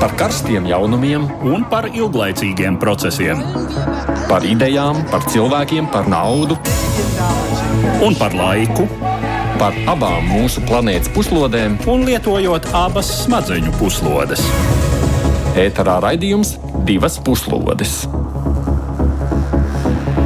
[0.00, 3.42] par karstiem jaunumiem un par ilglaicīgiem procesiem.
[4.30, 6.56] Par idejām, par cilvēkiem, par naudu
[8.00, 8.86] un par laiku.
[9.60, 14.40] Par abām mūsu planētas puslodēm, un lietojot abas smadzeņu puslodes.
[15.60, 16.54] Ēterā raidījums
[16.88, 18.06] divas puslodes.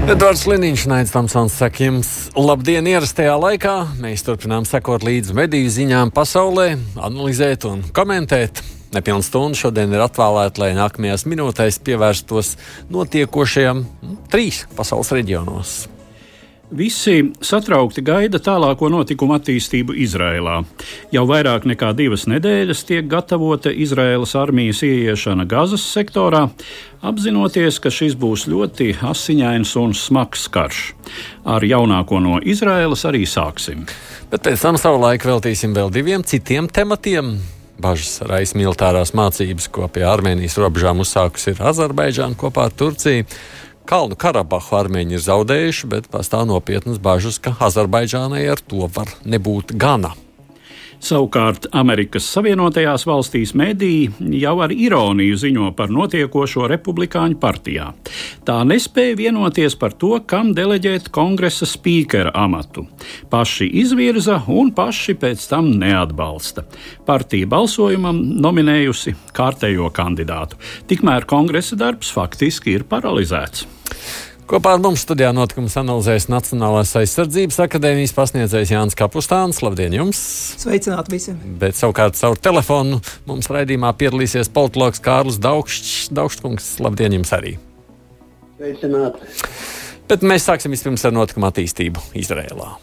[0.05, 3.75] Edvards Liniņš, Naids Tamsons saka jums, labdien ierastajā laikā.
[4.05, 6.75] Mēs turpinām sekot līdzi mediju ziņām pasaulē,
[7.09, 8.63] analizēt un komentēt.
[8.95, 12.55] Nepilns stundu šodien ir atvēlēta, lai nākamajās minūtēs pievērstos
[12.95, 15.75] notiekošajam nu, trīs pasaules reģionos.
[16.75, 20.57] Visi satraukti gaida tālāko notikumu attīstību Izrēlā.
[21.13, 26.47] Jau vairāk nekā divas nedēļas tiek gatavota Izraēlas armijas ieiešana Gazas sektorā,
[27.05, 30.81] apzinoties, ka šis būs ļoti asiņains un smags karš.
[31.45, 33.85] Ar jaunāko no Izraēlas arī sāksim.
[34.33, 37.37] Bet pēc tam savu laiku veltīsim vēl diviem citiem tematiem.
[37.81, 43.27] Bažas raisa militārās mācības, ko pie Armēnijas robežām uzsākusi Azerbaidžāna kopā ar Turciju.
[43.85, 49.77] Kalnu Karabahu armēņi ir zaudējuši, bet pastāv nopietnas bažas, ka Azerbaidžānai ar to var nebūt
[49.77, 50.15] gana.
[51.05, 54.07] Savukārt Amerikas Savienotajās valstīs mediji
[54.41, 57.91] jau ar ironiju ziņo par notiekošo republikāņu partijā.
[58.49, 62.87] Tā nespēja vienoties par to, kam deleģēt kongresa spīkera amatu.
[63.29, 66.65] Paši izvirza un paši pēc tam neatbalsta.
[67.05, 70.57] Partija balsojumam nominējusi kārtējo kandidātu.
[70.89, 73.69] Tikmēr kongresa darbs faktiski ir paralizēts.
[74.45, 79.63] Kopā ar mums studijā notikumus analizēs Nacionālās aizsardzības akadēmijas pasniedzējs Jānis Kapustāns.
[79.65, 80.21] Labdien jums!
[80.61, 81.39] Sveicināti visiem!
[81.63, 86.11] Bet savukārt caur telefonu mums raidījumā piedalīsies politologs Kārlis Daugšs.
[86.13, 87.57] Daugškungs, labdien jums arī!
[88.59, 89.33] Sveicināti!
[90.13, 92.75] Bet mēs sāksim vispirms ar notikumu attīstību Izrēlā.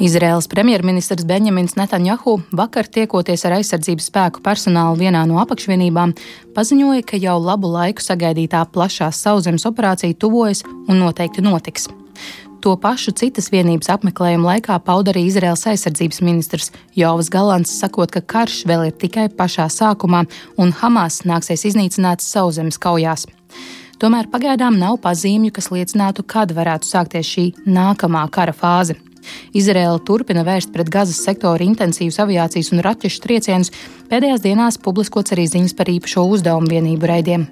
[0.00, 6.12] Izraels premjerministrs Benjamins Netanjahu vakar tiekoties ar aizsardzības spēku personālu vienā no apakšvienībām,
[6.56, 11.88] paziņoja, ka jau labu laiku sagaidītā plašās sauszemes operācija tuvojas un noteikti notiks.
[12.60, 18.20] To pašu citas vienības apmeklējuma laikā pauda arī Izraels aizsardzības ministrs Jovs Galants, sakot, ka
[18.20, 20.26] karš vēl ir tikai pašā sākumā
[20.60, 23.24] un Hamas nāksies iznīcināt sauszemes kaujās.
[23.96, 28.98] Tomēr pagaidām nav pazīmju, kas liecinātu, kad varētu sākties šī nākamā kara fāze.
[29.56, 33.72] Izraela turpina vērst pret Gazas sektoru intensīvus aviācijas un raķešu triecienus.
[34.10, 37.46] Pēdējās dienās publiskots arī ziņas par īpašo uzdevumu vienību raidiem.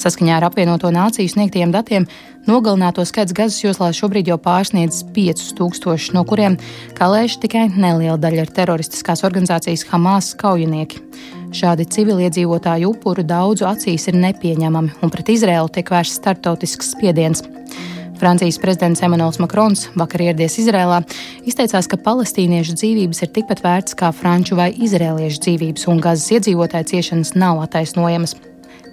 [0.00, 2.06] Saskaņā ar apvienoto nāciju sniegtiem datiem
[2.48, 6.56] nogalināto skaits Gazas joslā šobrīd jau pārsniedz 5000, no kuriem,
[6.96, 11.04] kā lēš, tikai neliela daļa ir teroristiskās organizācijas Hamas kaujinieki.
[11.58, 17.44] Šādi civiliedzīvotāju upuru daudzu acīs ir nepieņemami, un pret Izraelu tiek vērsts startautisks spiediens.
[18.18, 20.98] Francijas prezidents Emmanuels Makrons vakar ieradies Izrēlā,
[21.46, 26.88] izteicās, ka palestīniešu dzīvības ir tikpat vērts kā franču vai izrēliešu dzīvības, un gazas iedzīvotāju
[26.90, 28.34] ciešanas nav attaisnojamas.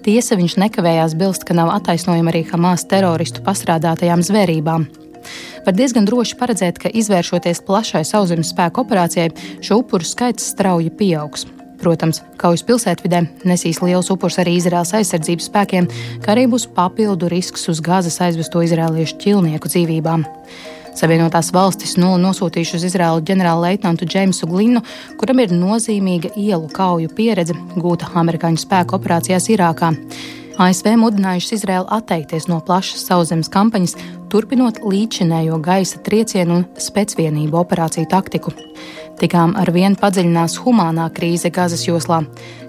[0.06, 4.86] Tiesa viņš nekavējās bilst, ka nav attaisnojama arī Hamas teroristu pastrādātajām zvērībām.
[5.66, 9.32] Var diezgan droši paredzēt, ka izvēršoties plašai sauszemes spēku operācijai,
[9.66, 11.48] šo upuru skaits strauji pieaugs.
[11.82, 15.90] Protams, kaujas pilsētvidē nesīs liels upurs arī Izraels aizsardzības spēkiem,
[16.24, 20.26] kā arī būs papildu risks uz gazas aizvesto izrēliešu ķilnieku dzīvībām.
[20.96, 24.80] Savienotās valstis nulli nosūtījuši uz Izraēlu ģenerālleitnantu Džeimsu Glinu,
[25.20, 29.92] kuram ir nozīmīga ielu kauju pieredze gūta amerikāņu spēku operācijās Irākā.
[30.56, 33.98] ASV mudinājušas Izraēlu atteikties no plašas sauszemes kampaņas,
[34.32, 38.54] turpinot līdzinējo gaisa triecienu un spēcvienību operāciju taktiku.
[39.20, 42.22] Tikām ar vienu padziļinās humānā krīze Gazas joslā.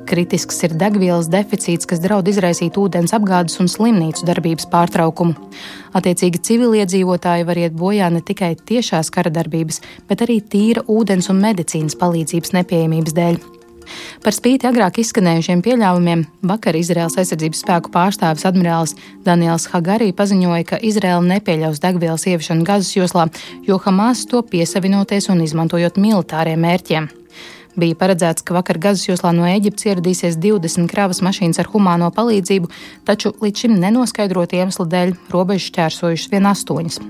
[0.07, 5.39] Kritisks ir degvielas deficīts, kas draud izraisīt ūdens apgādes un slimnīcu darbības pārtraukumu.
[5.95, 9.79] Attiecīgi civiliedzīvotāji var iet bojā ne tikai tiešās kara darbības,
[10.11, 13.45] bet arī tīra ūdens un medicīnas palīdzības nepieejamības dēļ.
[14.25, 20.81] Par spīti agrāk izskanējušiem pieļāvumiem, vakar Izraels aizsardzības spēku pārstāvis admirālis Daniels Hagarī paziņoja, ka
[20.81, 23.29] Izraela nepieļaus degvielas ieviešanu Gazas joslā,
[23.67, 27.09] jo Hamas to piesavinoties un izmantojot militāriem mērķiem.
[27.77, 32.73] Bija paredzēts, ka vakar Gazas joslā no Eģiptes ieradīsies 20 kravas mašīnas ar humāno palīdzību,
[33.05, 37.01] taču līdz šim nenoskaidrotu iemeslu dēļ robežu šķērsojušas vien astoņas.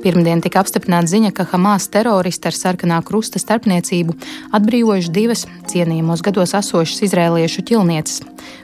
[0.00, 4.14] Pirmdien tika apstiprināta ziņa, ka Hamas teroristi ar sarkanā krusta starpniecību
[4.56, 8.22] atbrīvojuši divas cienījamos gados esošas izrēliešu ķilnieces.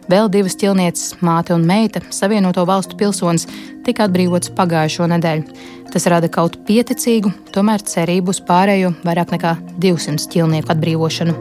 [0.09, 3.44] Vēl divas ķilnieces, māte un meita, Savienoto valstu pilsonis,
[3.85, 5.59] tika atbrīvots pagājušo nedēļu.
[5.93, 11.37] Tas rada kaut pieticīgu, tomēr cerību uz pārējo vairāk nekā 200 ķilnieku atbrīvošanu.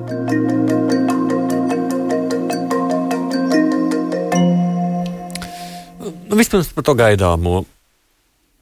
[6.26, 7.64] Nu, vispirms par to gaidāmo.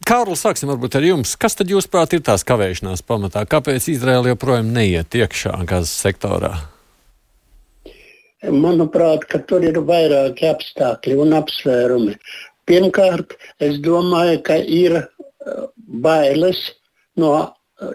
[0.03, 1.37] Kārlis, sāksim varbūt ar jums.
[1.39, 3.45] Kas tad jūsuprāt ir tās kavēšanās pamatā?
[3.47, 6.57] Kāpēc Izraela joprojām neiet iekšā gazas sektorā?
[8.51, 12.15] manuprāt, ka tur ir vairāki apstākļi un apsvērumi.
[12.67, 15.05] Pirmkārt, es domāju, ka ir uh,
[16.03, 16.59] bailes
[17.19, 17.49] no uh,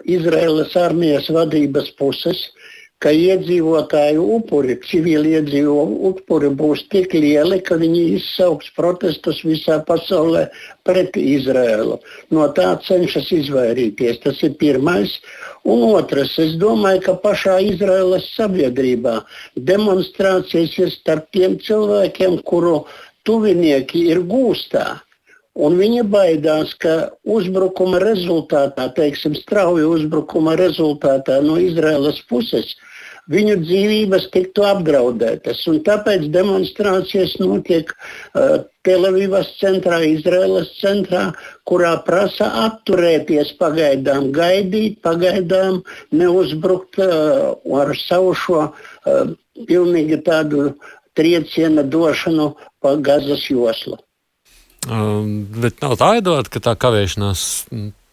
[0.05, 2.47] Izraēlas armijas vadības puses,
[3.03, 10.45] ka iedzīvotāju upuri, civili iedzīvotāju upuri būs tik lieli, ka viņi izsauks protestus visā pasaulē
[10.87, 11.99] pret Izraēlu.
[12.35, 14.19] No tā cenšas izvairīties.
[14.25, 15.15] Tas ir pirmais.
[15.63, 19.19] Un otrs, es domāju, ka pašā Izraēlas sabiedrībā
[19.71, 22.81] demonstrācijas ir starp tiem cilvēkiem, kuru
[23.27, 24.99] tuvinieki ir gūstā.
[25.59, 32.77] Un viņa baidās, ka uzbrukuma rezultātā, teiksim, strauja uzbrukuma rezultātā no Izraēlas puses,
[33.29, 35.61] viņu dzīvības tiktu apdraudētas.
[35.71, 41.29] Un tāpēc demonstrācijas notiek uh, Telavivas centrā, Izraēlas centrā,
[41.69, 45.81] kurā prasa atturēties pagaidām, gaidīt, pagaidām
[46.15, 49.33] neuzbrukt uh, ar savu šo uh,
[49.69, 50.71] pilnīgi tādu
[51.17, 53.99] trieciena došanu pa gazas joslu.
[54.87, 57.41] Um, bet nav tā iedot, ka tā kavēšanās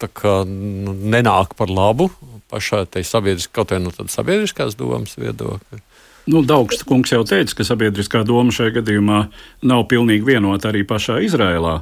[0.02, 2.10] tā kā, nu, nenāk par labu
[2.50, 5.82] pašā sabiedriskā, kaut vai no tādas sabiedriskās domas viedokļa.
[6.26, 9.20] Nu, Daugsta kungs jau teica, ka sabiedriskā doma šajā gadījumā
[9.62, 11.76] nav pilnīgi vienota arī pašā Izrēlā.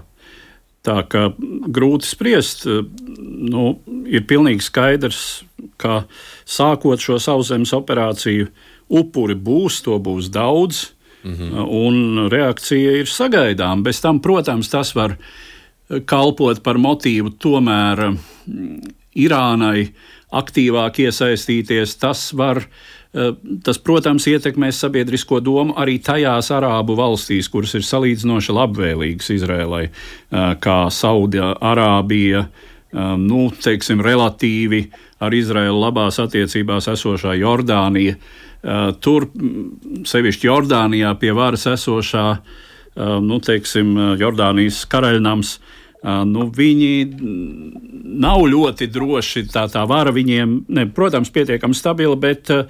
[0.85, 1.31] Tā kā
[1.73, 5.23] grūti spriest, nu, ir pilnīgi skaidrs,
[5.81, 6.03] ka
[6.45, 8.51] sākot šo sauszemes operāciju,
[8.93, 10.91] upuri būs, to būs daudz,
[11.25, 11.65] mm -hmm.
[11.87, 13.83] un reakcija ir sagaidām.
[13.83, 15.17] Bez tam, protams, tas var
[16.05, 18.17] kalpot par motīvu tomēr
[19.15, 19.93] Irānai
[20.35, 21.97] aktīvāk iesaistīties.
[22.01, 22.63] Tas var,
[23.15, 23.33] eh,
[23.65, 30.55] tas, protams, ietekmēs sabiedrisko domu arī tajās arābu valstīs, kuras ir salīdzinoši labvēlīgas Izrēlai, eh,
[30.61, 34.89] kā Saudi-Arābija, eh, nu, teiksim, relatīvi
[35.21, 38.17] ar Izraēlu labās attiecībās esošā Jordānija.
[39.01, 42.39] Tur, mm, sevišķi Jordānijā, pie varas esošā,
[42.97, 45.59] nu, teiksim, Jordānijas karaļnams,
[46.05, 46.91] nu, viņi
[48.15, 49.47] nav ļoti droši.
[49.53, 52.67] Tā, tā vara viņiem, ne, protams, pietiekami stabila, bet uh,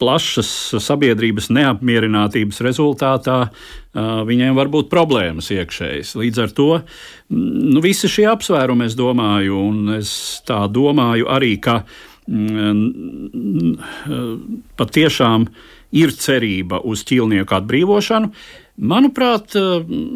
[0.00, 0.50] plašas
[0.80, 6.14] sabiedrības neapmierinātības rezultātā uh, viņiem var būt problēmas iekšējas.
[6.20, 6.68] Līdz ar to
[7.34, 10.12] nu, visi šie apsvērumi, es domāju, un es
[10.46, 11.82] tā domāju arī, ka
[12.30, 13.74] mm,
[14.78, 15.50] patiešām
[15.90, 18.30] ir cerība uz ķīlnieku atbrīvošanu.
[18.80, 19.52] Manuprāt,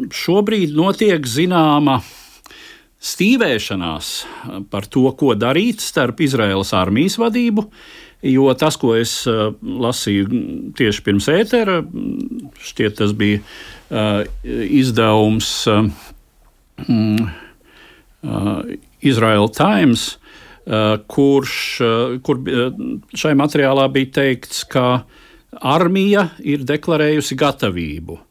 [0.09, 1.99] šobrīd notiek zināma
[3.05, 4.09] stīvēšanās
[4.73, 7.67] par to, ko darīt starp Izraēlas armijas vadību.
[8.25, 10.39] Jo tas, ko es uh, lasīju
[10.79, 11.77] tieši pirms ētera,
[12.65, 15.85] šķiet, tas bija uh, izdevums uh,
[19.05, 20.15] Israel Times,
[21.13, 21.55] kurš,
[22.25, 22.39] kur
[23.13, 25.05] šai materiālā bija teikts, ka
[25.61, 28.24] armija ir deklarējusi gatavību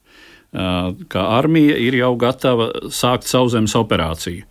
[0.55, 4.45] ka armija ir jau gatava sākt sauszemes operāciju.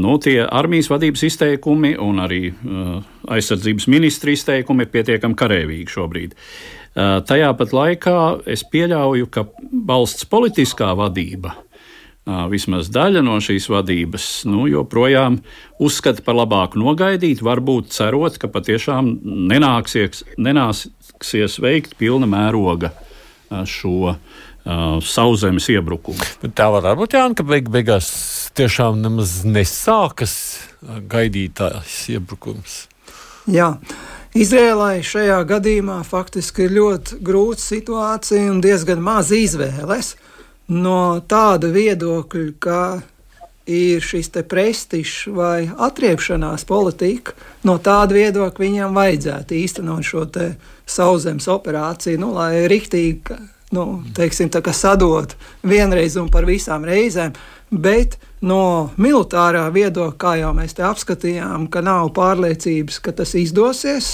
[0.00, 6.38] Nu, tie armijas vadības izteikumi un arī uh, aizsardzības ministra izteikumi ir pietiekami karavīgi šobrīd.
[6.94, 9.42] Tajā pat laikā es pieļauju, ka
[9.88, 11.56] valsts politiskā vadība,
[12.52, 15.40] vismaz daļa no šīs vadības, nu, joprojām
[15.82, 19.10] uzskata par labāku nogaidīt, varbūt cerot, ka patiešām
[19.50, 22.94] nenāksies, nenāksies veikt pilna mēroga
[23.66, 24.14] šo
[24.64, 26.32] uh, sauszemes iebrukumu.
[26.42, 28.10] Bet tā var būt Jānis, ka beig beigās
[28.56, 30.34] tiešām nemaz nesākas
[30.84, 32.84] gaidītājs iebrukums.
[33.50, 33.74] Jā.
[34.34, 40.16] Izrēlai šajā gadījumā faktiski ir ļoti grūta situācija un diezgan maz izvēles.
[40.74, 42.80] No tāda viedokļa, ka
[43.70, 50.26] ir šis prestižs vai atriepšanās politika, no tāda viedokļa viņam vajadzētu īstenot šo
[50.84, 53.38] sauszemes operāciju, nu, lai riktīgi
[53.74, 55.34] nu, teiksim, sadot
[55.66, 57.34] vienreiz un par visām reizēm.
[57.74, 64.10] Bet no militārā viedokļa, kā jau mēs te apskatījām, ka nav pārliecības, ka tas izdosies.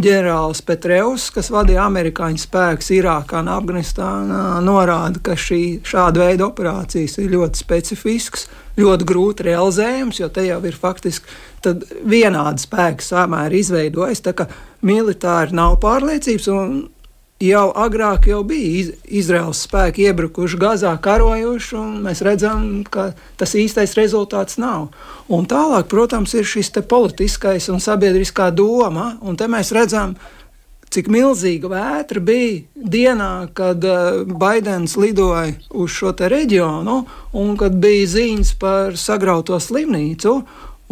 [0.00, 7.18] Ģenerālis Petreus, kas vadīja amerikāņu spēkus Irākā un Afganistānā, norāda, ka šī, šāda veida operācijas
[7.20, 8.46] ir ļoti specifiskas,
[8.80, 11.36] ļoti grūti realizējams, jo te jau ir faktiski
[12.08, 14.24] vienādi spēki samēri izveidojas.
[14.24, 14.48] Tā kā
[14.86, 16.80] militāri nav pārliecības, un
[17.42, 18.90] jau agrāk jau bija iz,
[19.22, 24.90] Izraels spēki iebrukuši Gazā, karojuši, un mēs redzam, ka tas īstais rezultāts nav.
[25.32, 30.14] Un tālāk, protams, ir šis politiskais un sabiedriskā doma, un te mēs redzam,
[30.92, 36.98] cik milzīga vētra bija dienā, kad uh, Baidens lidoja uz šo reģionu,
[37.32, 40.34] un kad bija ziņas par sagrauto slimnīcu,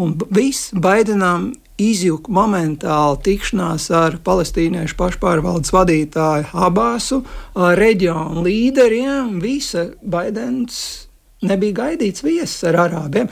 [0.01, 7.23] un viss Baidenam izjuka momentāli tikšanās ar palestīniešu pašpārvaldes vadītāju Abāsu,
[7.57, 9.39] ar reģionu līderiem.
[9.43, 11.09] Visa Baidens
[11.47, 13.31] nebija gaidīts viesis ar arābiem.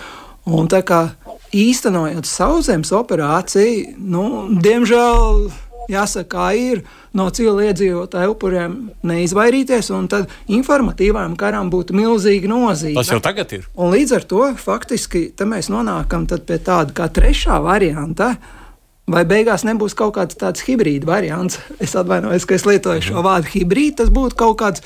[0.49, 1.03] Un tā kā
[1.53, 4.25] īstenojot sauszemes operāciju, nu,
[4.65, 6.83] diemžēl jāsaka, ir
[7.17, 8.77] no civiliedzīvotāju upuriem
[9.09, 12.99] neizvairīties, un tad informatīvām karām būtu milzīga nozīme.
[13.01, 13.67] Tas jau tagad ir.
[13.79, 18.35] Un līdz ar to faktiski mēs nonākam pie tāda kā trešā varianta.
[19.09, 21.57] Vai beigās nebūs kaut kāds tāds hibrīda variants?
[21.85, 23.97] Es atvainojos, ka es lietoju šo vārdu hibrīd.
[24.03, 24.85] Tas būtu kaut kāds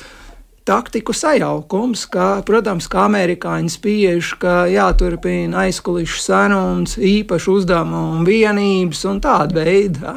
[0.63, 9.03] taktiku sajaukums, ka, protams, kā amerikāņi spiež, ka jāturpina aizkulisku sarunas, īpaši uzdevumu un vienības
[9.11, 10.15] un tāda veida.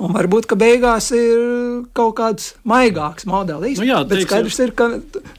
[0.00, 3.76] Un varbūt, ka beigās ir kaut kāds maigāks modelis.
[3.80, 4.88] Nu jā, bet teiksim, skaidrs ir, ka,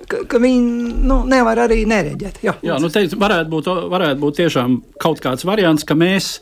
[0.06, 2.38] ka, ka viņi nu, nevar arī nereģēt.
[2.46, 6.36] Jā, jā nu, teikt, varētu, būt, varētu būt tiešām kaut kāds variants, ka mēs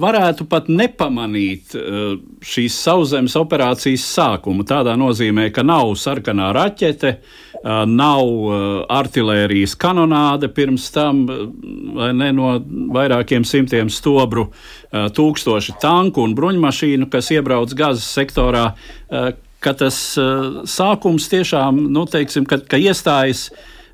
[0.00, 4.66] varētu pat nepamanīt uh, šīs sauszemes operācijas sākumu.
[4.68, 8.66] Tādā nozīmē, ka nav sarkanā raķete, uh, nav uh,
[8.98, 11.24] artērijas kanonāde pirms tam,
[11.98, 12.56] vai ne no
[12.94, 14.48] vairākiem simtiem stobru,
[14.88, 18.70] tūkstoši tanku un bruņmašīnu, kas iebrauc gazas sektorā.
[19.60, 19.98] Ka tas
[20.70, 23.48] sākums tiešām, nu, teiksim, ka, ka iestājas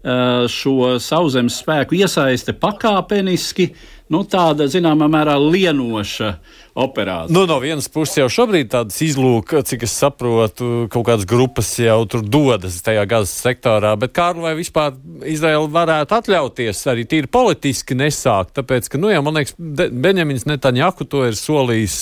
[0.05, 3.71] šo sauszemes spēku iesaiste pakāpeniski,
[4.13, 6.35] nu, tāda zināmā mērā lienoša
[6.77, 7.33] operācija.
[7.33, 12.03] Nu, no vienas puses jau šobrīd tādas izlūk, cik es saprotu, kaut kādas grupas jau
[12.11, 14.93] tur dodas tajā gazas sektorā, bet kā vai vispār
[15.31, 21.09] Izraela varētu atļauties arī tīri politiski nesākt, tāpēc, ka, nu, jā, man liekas, Benjamins Netanjahu
[21.09, 21.97] to ir solījis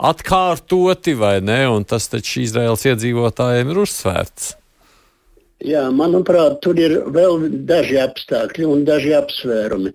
[0.00, 4.54] atkārtoti, vai ne, un tas taču Izraels iedzīvotājiem ir uzsvērts.
[5.60, 9.90] Jā, manuprāt, tur ir vēl daži apstākļi un daži apsvērumi.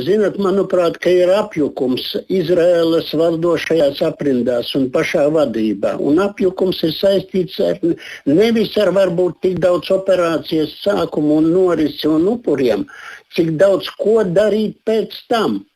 [0.00, 5.98] Zinat, manuprāt, ka ir apjukums Izraēlas valdošajās aprindās un pašā vadībā.
[6.00, 7.76] Un apjukums ir saistīts ar
[8.24, 12.86] nevis ar varbūt tik daudz operācijas sākumu un norisi un upuriem,
[13.36, 15.66] cik daudz ko darīt pēc tam.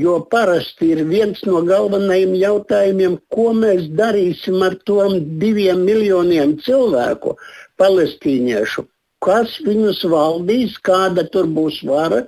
[0.00, 7.36] Jo parasti ir viens no galvenajiem jautājumiem, ko mēs darīsim ar tom diviem miljoniem cilvēku,
[7.78, 8.88] palestīniešu,
[9.24, 12.24] kas viņus valdīs, kāda tur būs vara,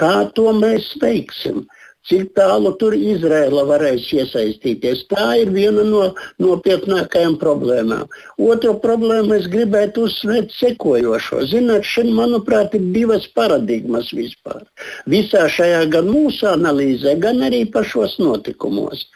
[0.00, 1.64] kā to mēs veiksim.
[2.04, 5.06] Cik tālu tur Izraela varēs iesaistīties.
[5.08, 6.02] Tā ir viena no
[6.44, 8.10] nopietnākajām problēmām.
[8.44, 11.40] Otru problēmu es gribētu uzsvērt sekojošo.
[11.48, 14.66] Ziniet, šeit, manuprāt, ir divas paradigmas vispār.
[15.08, 19.06] Visā šajā gan mūsu analīzē, gan arī pašos notikumos.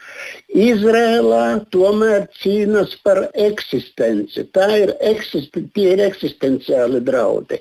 [0.49, 4.47] Izrēlā tomēr cīnās par eksistenci.
[4.55, 7.59] Tā ir, eksisten, ir eksistenciāli draudi.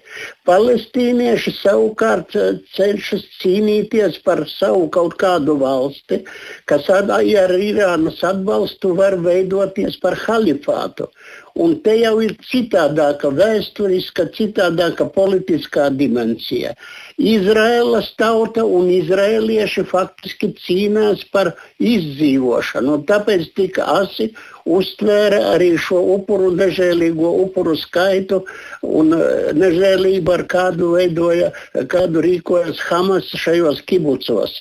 [0.48, 6.22] Palestīnieši savukārt eh, cenšas cīnīties par savu kaut kādu valsti,
[6.64, 11.10] kas ar Irānas atbalstu var veidoties par halifātu.
[11.58, 16.74] Un te jau ir citādāka vēsturiska, citādāka politiskā dimensija.
[17.18, 21.50] Izraēlas tauta un izrēlieši faktiski cīnās par
[21.82, 23.00] izdzīvošanu.
[23.10, 24.30] Tāpēc tik asi
[24.78, 28.44] uztvēra arī šo upuru, nežēlīgo upuru skaitu
[28.82, 31.50] un eh, nežēlību, ar kādu veidoja,
[31.90, 34.60] kādu rīkojas Hamas šajos kibucos.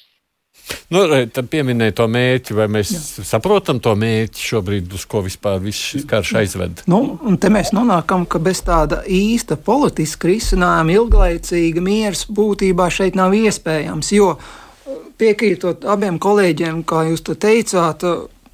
[0.91, 3.23] Nu, tad pieminēja to mērķi, vai mēs Jā.
[3.27, 6.83] saprotam to mērķi šobrīd, uz ko vispār viss šis karš aizved.
[6.91, 13.19] Nu, un te mēs nonākam, ka bez tāda īsta politiska risinājuma ilglaicīga miers būtībā šeit
[13.19, 14.13] nav iespējams.
[14.15, 14.33] Jo
[15.19, 18.05] piekrītot abiem kolēģiem, kā jūs to teicāt,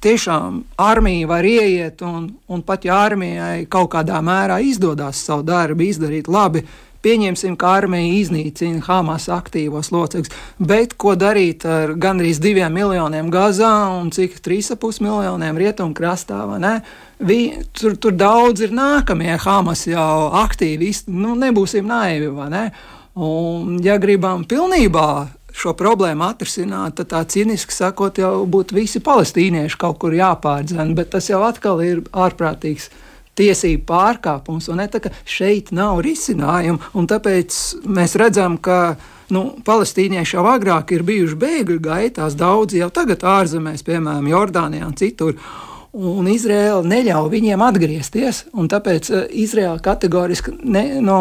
[0.04, 5.86] tiešām armija var ieiet, un, un pat ja armijai kaut kādā mērā izdodas savu darbu
[5.86, 6.64] izdarīt labi,
[7.04, 13.74] Pieņemsim, ka armija iznīcina Hamas aktīvos locekļus, bet ko darīt ar gandrīz diviem miljoniem Gazā
[13.98, 16.40] un cik 3,5 miljoniem rietumkrastā?
[17.24, 17.38] Vi,
[17.76, 21.12] tur, tur daudz ir nākamie Hamas jau aktīvisti.
[21.12, 22.66] Nu, nebūsim naivi, ne?
[23.14, 25.08] Un, ja gribam pilnībā
[25.54, 31.12] šo problēmu atrisināt, tad tā cīniski sakot, jau būtu visi palestīnieši kaut kur jāpārdzen, bet
[31.14, 32.90] tas jau atkal ir ārprātīgs
[33.38, 34.88] tiesību pārkāpums, un ne,
[35.26, 37.06] šeit nav risinājumu.
[37.10, 38.96] Tāpēc mēs redzam, ka
[39.34, 44.98] nu, palestīnieši jau agrāk ir bijuši bēgļu gaitās, daudzi jau tagad ārzemēs, piemēram, Jordānijā un
[44.98, 45.38] citur.
[45.94, 48.40] Un Izraela neļauj viņiem atgriezties.
[48.50, 51.18] Tāpēc uh, Izraela kategoriski, ne, no,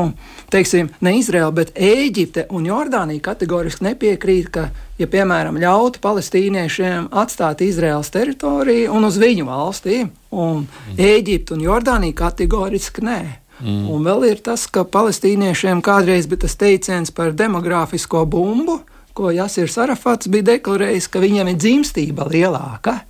[0.53, 4.63] teiksim, ne Izraela, bet Ēģipte un Jordānija kategoriski nepiekrīt, ka,
[4.97, 10.97] ja, piemēram, ļautu palestīniešiem atstāt Izraels teritoriju un uz viņu valstīm, un mm.
[10.97, 13.21] Ēģipte un Jordānija kategoriski nē.
[13.61, 13.85] Mm.
[13.93, 18.81] Un vēl ir tas, ka palestīniešiem kādreiz bija tas teiciens par demogrāfisko bumbu,
[19.13, 23.03] ko Jānis Arafats bija deklarējis, ka viņiem ir dzimstība lielāka.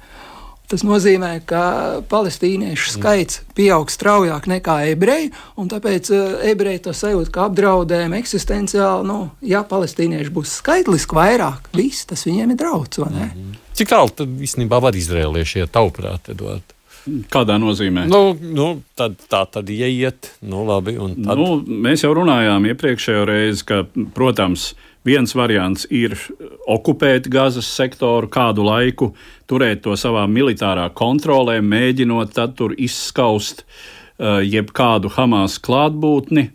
[0.74, 1.64] Tas nozīmē, ka
[2.10, 2.94] palestīniešu mm.
[2.96, 5.30] skaits pieaug straujāk nekā ebreju,
[5.62, 9.06] un tāpēc uh, ebreji to sajūt kā apdraudējumu eksistenciāli.
[9.06, 12.98] Nu, ja palestīnieši būs skaitliski vairāk, viss tas viņiem ir draudz.
[12.98, 13.54] -hmm.
[13.78, 16.74] Cik tālu tad īstenībā var izrēlieši iet tavuprāt, Eduards?
[17.04, 18.06] Kādā nozīmē?
[18.08, 20.96] Nu, nu, tad, tā tad ieiet, nu labi.
[20.96, 21.36] Tad...
[21.40, 23.82] Nu, mēs jau runājām iepriekšējo reizi, ka,
[24.16, 24.70] protams,
[25.04, 26.16] viens variants ir
[26.72, 29.12] okupēt Gazas sektoru kādu laiku,
[29.52, 36.50] turēt to savā militārā kontrolē, mēģinot tad tur izskaust uh, jebkādu Hamas klātbūtni.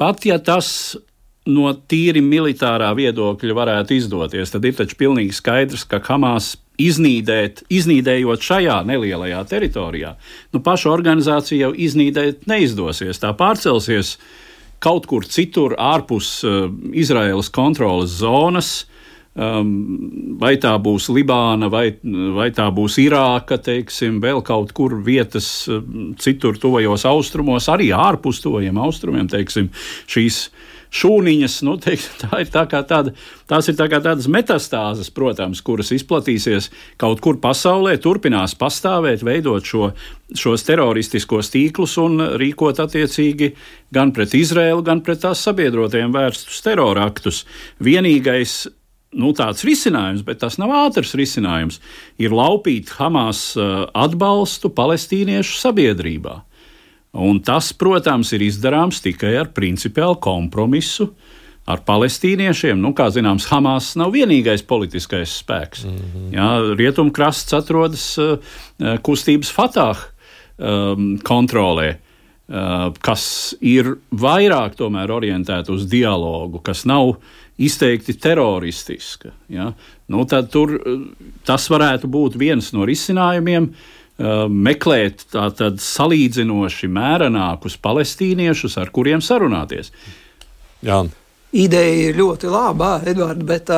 [0.00, 0.96] Pat ja tas
[1.46, 8.42] no tīri militārā viedokļa varētu izdoties, tad ir taču pilnīgi skaidrs, ka Hamas iznīdēt, iznīdējot
[8.44, 10.16] šajā nelielajā teritorijā,
[10.52, 13.22] nu, paša organizācija jau iznīdēt neizdosies.
[13.22, 14.16] Tā pārcelsies
[14.82, 18.76] kaut kur citur, ārpus uh, Izraēlas kontrolas zonas.
[19.36, 21.90] Um, vai tā būs Libāna, vai,
[22.32, 25.82] vai tā būs Irāka, teiksim, vēl kaut kur vietas, uh,
[26.16, 29.68] citur, tuvajos austrumos, arī ārpus tuvajiem austrumiem, teiksim,
[30.08, 31.58] šīs uh, šūniņas.
[31.66, 33.12] Nu, teiks, tā ir tā tāda,
[33.50, 39.90] tās ir tā tādas metastāzes, protams, kuras izplatīsies kaut kur pasaulē, turpinās pastāvēt, veidot šo,
[40.36, 43.52] šos teroristiskos tīklus un rīkot attiecīgi
[43.94, 47.44] gan pret Izraēlu, gan pret tās sabiedrotajiem vērstus teroraktus.
[47.82, 48.64] Vienīgais
[49.16, 51.80] nu, tāds risinājums, bet tas nav ātrs risinājums,
[52.20, 56.40] ir laupīt Hamas uh, atbalstu palestīniešu sabiedrībā.
[57.16, 61.08] Un tas, protams, ir izdarāms tikai ar principiālu kompromisu
[61.66, 62.78] ar palestīniešiem.
[62.78, 65.86] Nu, kā zināms, Hamas nav vienīgais politiskais spēks.
[65.86, 66.34] Mm -hmm.
[66.36, 68.38] Jā, Rietumkrasts atrodas uh,
[69.02, 69.98] kustības Fatah
[70.58, 71.96] um, kontrolē.
[72.46, 74.78] Uh, kas ir vairāk
[75.10, 77.16] orientēta uz dialogu, kas nav
[77.58, 79.30] izteikti teroristiska.
[79.48, 79.72] Ja?
[80.08, 80.80] Nu, tur,
[81.44, 83.62] tas varētu būt viens no risinājumiem.
[83.64, 83.76] Uh,
[84.18, 89.92] meklēt tātad salīdzinoši mērenākus palestīniešus, ar kuriem sarunāties.
[90.86, 91.02] Jā.
[91.56, 93.70] Ideja ir ļoti laba, Edvards, bet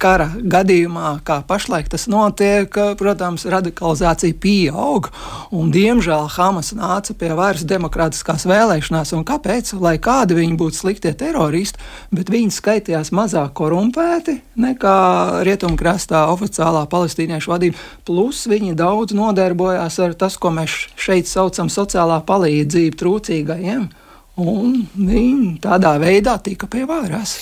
[0.00, 5.10] kara gadījumā, kā pašlaik tas notiek, protams, radikalizācija pieaug.
[5.52, 9.12] Un, diemžēl Hamas nāca pie varas demokrātiskās vēlēšanās.
[9.28, 9.74] Kāpēc?
[9.76, 11.82] Lai kādi viņi būtu sliktie teroristi,
[12.14, 14.96] bet viņi skaitījās mazāk korumpēti nekā
[15.44, 17.88] rietumkrastā oficiālā palestīniešu vadība.
[18.08, 23.90] Plus viņi daudz nodarbojās ar tas, ko mēs šeit saucam sociālā palīdzība trūcīgajiem.
[24.38, 27.40] Un viņi tādā veidā tika pie varas.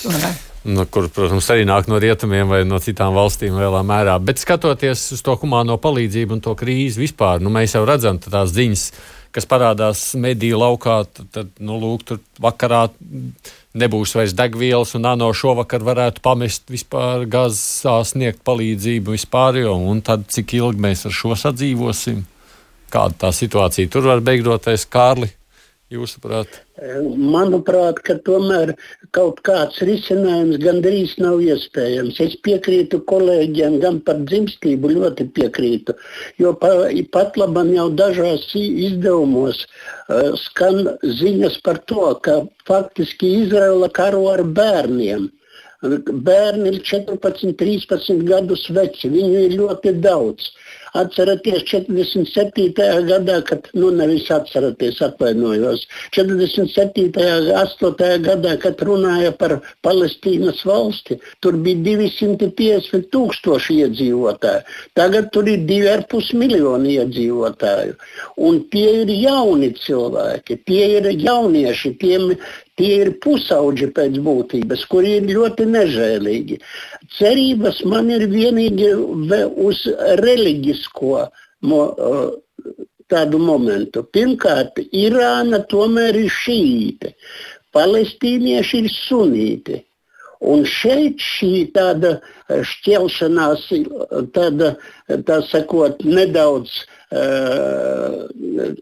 [0.66, 4.16] Nu, kur, protams, arī nāk no rietumiem vai no citām valstīm lielā mērā.
[4.18, 8.50] Bet skatoties uz to humāno palīdzību un to krīzi vispār, nu, mēs jau redzam tās
[8.56, 8.86] ziņas,
[9.36, 10.96] kas parādās mediju laukā.
[11.36, 12.86] Tad, nu, lūk, tur vakarā
[13.76, 19.60] nebūs vairs degvielas, un ANO šovakar varētu pamest vispār gazā sniegt palīdzību vispār.
[19.66, 22.24] Jo, un tad cik ilgi mēs ar šo sadzīvosim?
[22.90, 25.28] Kāda tā situācija tur var beigties, Kārli?
[25.86, 26.56] Jūsuprāt?
[27.14, 28.72] Manuprāt, ka tomēr
[29.14, 32.18] kaut kāds risinājums gandrīz nav iespējams.
[32.24, 35.94] Es piekrītu kolēģiem gan par dzimstību, ļoti piekrītu.
[36.42, 36.72] Jo pa,
[37.14, 40.82] pat labam jau dažās izdevumos uh, skan
[41.22, 45.30] ziņas par to, ka faktiski Izraela karo ar bērniem.
[45.86, 50.50] Bērni ir 14, 13 gadus veci, viņu ir ļoti daudz.
[50.50, 50.65] Uh,
[50.96, 52.72] Atceraties, 47.
[53.08, 55.84] gadā, kad, nu, nevis atceraties, atvainojos,
[56.16, 57.10] 47.
[57.16, 58.22] 8.
[58.24, 64.64] gadā, kad runāja par Palestīnas valsti, tur bija 250 tūkstoši iedzīvotāji.
[64.98, 67.96] Tagad tur ir 2,5 miljoni iedzīvotāju.
[68.48, 72.32] Un tie ir jauni cilvēki, tie ir jaunieši, tiem,
[72.76, 76.58] Tie ir pusauģi pēc būtības, kuri ir ļoti nežēlīgi.
[77.16, 78.90] Cerības man ir vienīgi
[79.64, 79.80] uz
[80.20, 81.22] reliģisko
[81.70, 81.80] mo,
[83.08, 84.04] tādu momentu.
[84.12, 87.14] Pirmkārt, Irāna tomēr ir šīte,
[87.76, 89.80] palestīnieši ir sunīti.
[90.44, 92.18] Un šeit šī tāda
[92.52, 93.70] šķelšanās,
[94.36, 94.74] tāda,
[95.24, 96.95] tā sakot, nedaudz uh,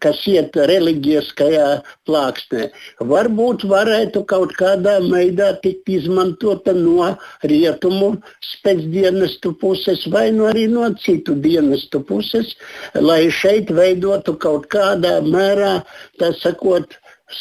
[0.00, 1.66] kas iet reliģiskajā
[2.08, 2.70] plāksnē.
[3.04, 7.10] Varbūt varētu kaut kādā veidā tikt izmantota no
[7.44, 8.14] rietumu
[8.54, 12.56] spēcdienestu puses vai no arī no citu dienestu puses,
[12.94, 15.82] lai šeit veidotu kaut kādā mērā,
[16.18, 16.96] tā sakot,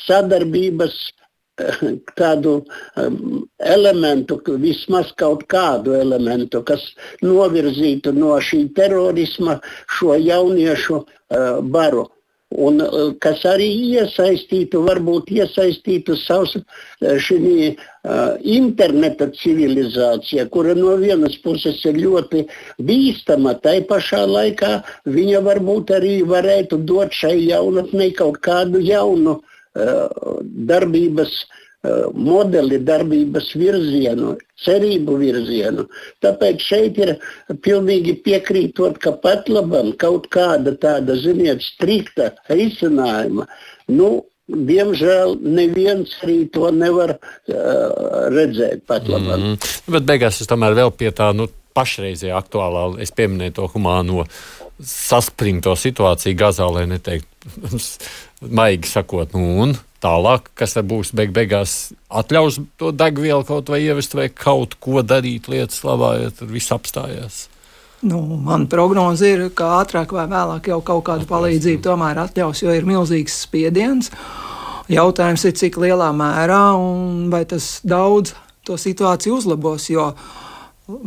[0.06, 0.96] sadarbības
[2.20, 2.56] tādu
[2.98, 6.86] um, elementu, vismaz kaut kādu elementu, kas
[7.22, 9.60] novirzītu no šī terorisma
[10.00, 12.10] šo jauniešu uh, baru.
[12.54, 12.84] un
[13.18, 13.66] kas arī
[13.98, 16.52] iesaistītu, varbūt iesaistītu savus
[17.02, 17.40] šī
[17.72, 22.44] uh, interneta civilizācija, kura no vienas puses ir ļoti
[22.78, 24.74] bīstama, tai pašā laikā
[25.16, 31.64] viņa varbūt arī varētu dot šai jaunatnei kaut kādu jaunu uh, darbības uh,
[32.16, 35.88] modeli, darbības virzienu, cerību virzienu.
[36.24, 37.16] Tāpēc šeit ir
[37.66, 43.48] pilnīgi piekrītot, ka pat labam kaut kāda tāda, ziniet, strikta risinājuma,
[43.92, 44.12] nu,
[44.48, 49.40] diemžēl neviens arī to nevar uh, redzēt pat labam.
[49.40, 49.92] Mm -hmm.
[49.92, 54.28] Bet beigās es tomēr vēl pie tā, nu, pašreizējā aktuālā, es pieminēju to humāno
[54.84, 57.84] saspringto situāciju Gazā, lai neteiktu
[58.60, 64.16] maigi sakot, nu un tālāk, kas būs beig beigās, atļaus to degvielu kaut vai ievest,
[64.18, 67.48] vai kaut ko darīt lietas labā, ja tur viss apstājās.
[68.04, 72.74] Nu, man prognoze ir, ka ātrāk vai vēlāk jau kaut kādu palīdzību tomēr atļaus, jo
[72.76, 74.12] ir milzīgs spiediens.
[74.92, 78.34] Jautājums ir, cik lielā mērā un vai tas daudz
[78.68, 79.88] to situāciju uzlabos.
[79.88, 80.43] Jo uh,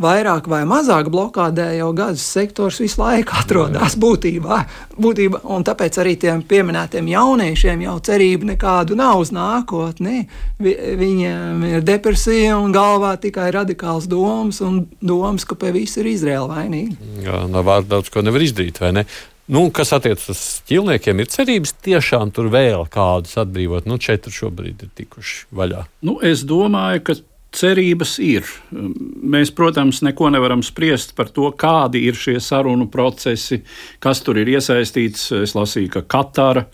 [0.01, 4.59] vairāk vai mazāk blokādē jau gazas sektors visu laiku atrodas būtībā.
[4.97, 10.27] būtībā un tāpēc arī tiem pieminētiem jauniešiem jau cerība nekādu nav uz nākotni.
[10.59, 16.11] Vi, viņiem ir depresija un galvā tikai radikāls domas un domas, ka pie visu ir
[16.13, 16.97] Izraela vainīga.
[17.23, 19.07] Jā, no vārda daudz ko nevar izdarīt, vai ne?
[19.47, 23.85] Nu, kas attiecas uz ķīlniekiem, ir cerības tiešām tur vēl kādus atbrīvot.
[23.87, 25.85] Nu, četri šobrīd ir tikuši vaļā.
[26.03, 27.15] Nu, es domāju, ka
[27.55, 28.47] cerības ir.
[28.71, 33.61] Mēs, protams, neko nevaram spriest par to, kādi ir šie sarunu procesi,
[34.03, 35.31] kas tur ir iesaistīts.
[35.43, 36.67] Es lasīju, ka Katara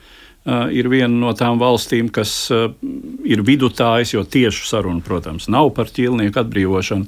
[0.75, 6.41] ir viena no tām valstīm, kas ir vidutājs, jo tieši saruna, protams, nav par ķīlnieku
[6.41, 7.05] atbrīvošanu.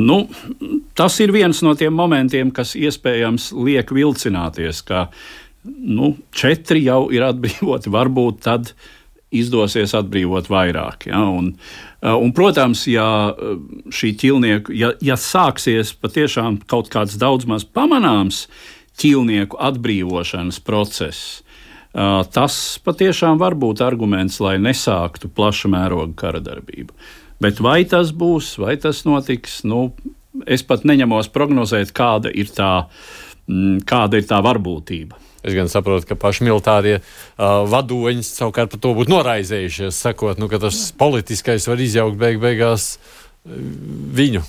[0.00, 0.22] Nu,
[0.96, 5.08] tas ir viens no tiem momentiem, kas iespējams liek vilcināties, ka
[5.66, 8.72] nu, četri jau ir atbrīvoti, varbūt tad
[9.34, 11.08] izdosies atbrīvot vairāk.
[11.10, 11.24] Ja?
[11.30, 13.56] Un, uh, un, protams, ja uh,
[13.92, 18.46] šī ķīlnieku, ja, ja sāksies patiešām kaut kāds daudz maz pamanāms
[19.00, 21.42] ķīlnieku atbrīvošanas process,
[21.92, 26.94] uh, tas patiešām var būt arguments, lai nesāktu plaša mēroga kara darbību.
[27.42, 29.90] Bet vai tas būs, vai tas notiks, nu,
[30.48, 33.25] es pat neņemos prognozēt, kāda ir tā, mm,
[33.86, 35.20] kāda ir tā varbūtība.
[35.46, 40.50] Es gan saprotu, ka paši militārie uh, vadoņi savukārt par to būtu noraizējušies, sakot, nu,
[40.50, 42.96] ka tas politiskais var izjaukt beig beigās
[43.46, 44.40] viņu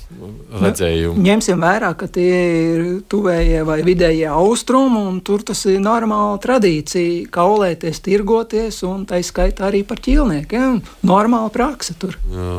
[0.58, 1.20] redzējumu.
[1.20, 6.40] Nu, ņemsim vērā, ka tie ir tuvējie vai vidējie austrumi, un tur tas ir normāla
[6.42, 10.82] tradīcija kaulēties, tirgoties, un tā skaitā arī par ķīlniekiem.
[11.06, 12.18] Normāla praksa tur.
[12.34, 12.58] Jā.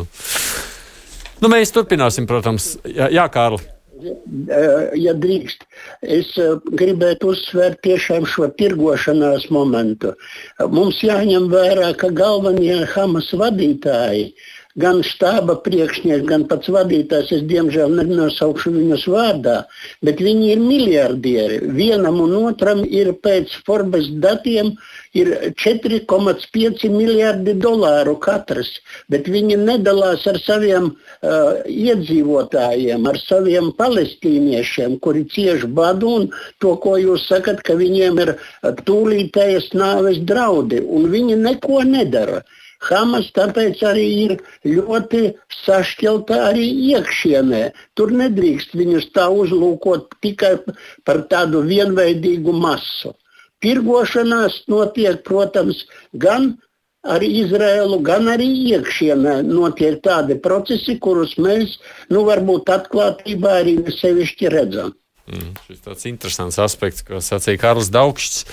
[1.42, 3.77] Nu, mēs turpināsim, protams, Jā, jā Kārli.
[4.98, 5.64] Ja drīkst,
[6.02, 10.12] es eh, gribētu uzsvērt tiešām šo tirgošanās momentu.
[10.70, 14.28] Mums jāņem vērā, ka galvenie Hamas vadītāji
[14.78, 19.56] gan štāba priekšnieks, gan pats vadītājs, es diemžēl nenosaukšu viņus vārdā,
[20.06, 21.58] bet viņi ir miljardieri.
[21.74, 24.74] Vienam un otram ir pēc Forbes datiem
[25.14, 28.70] 4,5 miljardi dolāru katrs,
[29.10, 36.30] bet viņi nedalās ar saviem uh, iedzīvotājiem, ar saviem palestīniešiem, kuri cieši badu un
[36.62, 38.34] to, ko jūs sakat, ka viņiem ir
[38.86, 42.42] tūlītējas nāves draudi, un viņi neko nedara.
[42.86, 44.34] Hamas tāpēc arī ir
[44.66, 45.22] ļoti
[45.64, 47.62] sašķelta arī iekšienē.
[47.98, 50.54] Tur nedrīkst viņus tā uzlūkot tikai
[51.08, 53.16] par tādu vienveidīgu masu.
[53.64, 55.82] Tirgošanās notiek, protams,
[56.14, 56.52] gan
[57.02, 61.76] ar Izrēlu, gan arī iekšienē notiek tādi procesi, kurus mēs,
[62.14, 64.94] nu, varbūt atklātībā arī sevišķi redzam.
[65.28, 68.44] Mm, šis tāds interesants aspekts, ko sacīja Karls Daugšs.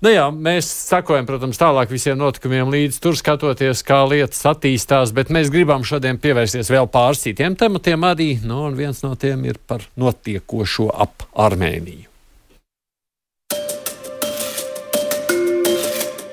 [0.00, 5.28] Nu jā, mēs sekojam, protams, tālāk visiem notikumiem līdz tur skatoties, kā lietas attīstās, bet
[5.28, 9.60] mēs gribam šodien pievērsties vēl pāris citiem tematiem arī, nu, un viens no tiem ir
[9.60, 12.09] par notiekošo ap Armēniju.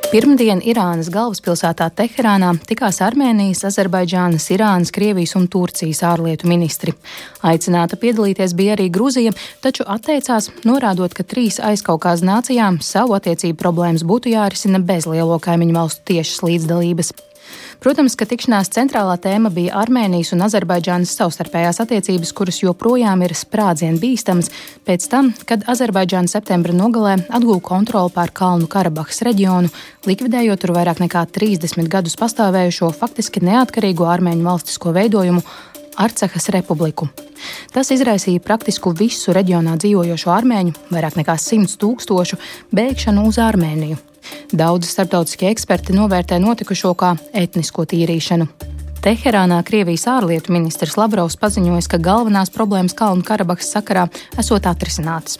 [0.07, 6.93] Pirmdien Irānas galvaspilsētā Teherānā tikās Armēnijas, Azerbaidžānas, Irānas, Krievijas un Turcijas ārlietu ministri.
[7.43, 14.07] Aicināta piedalīties bija arī Grūzija, taču atteicās, norādot, ka trīs aizkaukās nācijām savu attiecību problēmas
[14.07, 17.11] būtu jārisina bez lielo kaimiņu valstu tiešas līdzdalības.
[17.83, 24.01] Protams, ka tikšanās centrālā tēma bija Armēnijas un Azerbaidžānas savstarpējās attiecības, kuras joprojām ir sprādzienu
[24.01, 24.49] bīstamas
[24.87, 29.69] pēc tam, kad Azerbaidžāna septembra nogalē atguva kontroli pār Kalnu Karabahas reģionu,
[30.09, 35.45] likvidējot tur vairāk nekā 30 gadus pastāvējušo faktiski neatkarīgo armēņu valstisko veidojumu
[35.97, 37.07] Arcehas republiku.
[37.73, 42.37] Tas izraisīja praktiski visu reģionā dzīvojošo armēņu, vairāk nekā 100 tūkstošu,
[42.73, 43.97] bēgšanu uz Armēniju.
[44.51, 48.47] Daudzi starptautiskie eksperti novērtē notikušo kā etnisko tīrīšanu.
[49.07, 54.07] Teherānā Krievijas ārlietu ministrs Lavrovs paziņoja, ka galvenās problēmas Kalnu Karabahas sakarā
[54.41, 55.37] esot atrisinātas.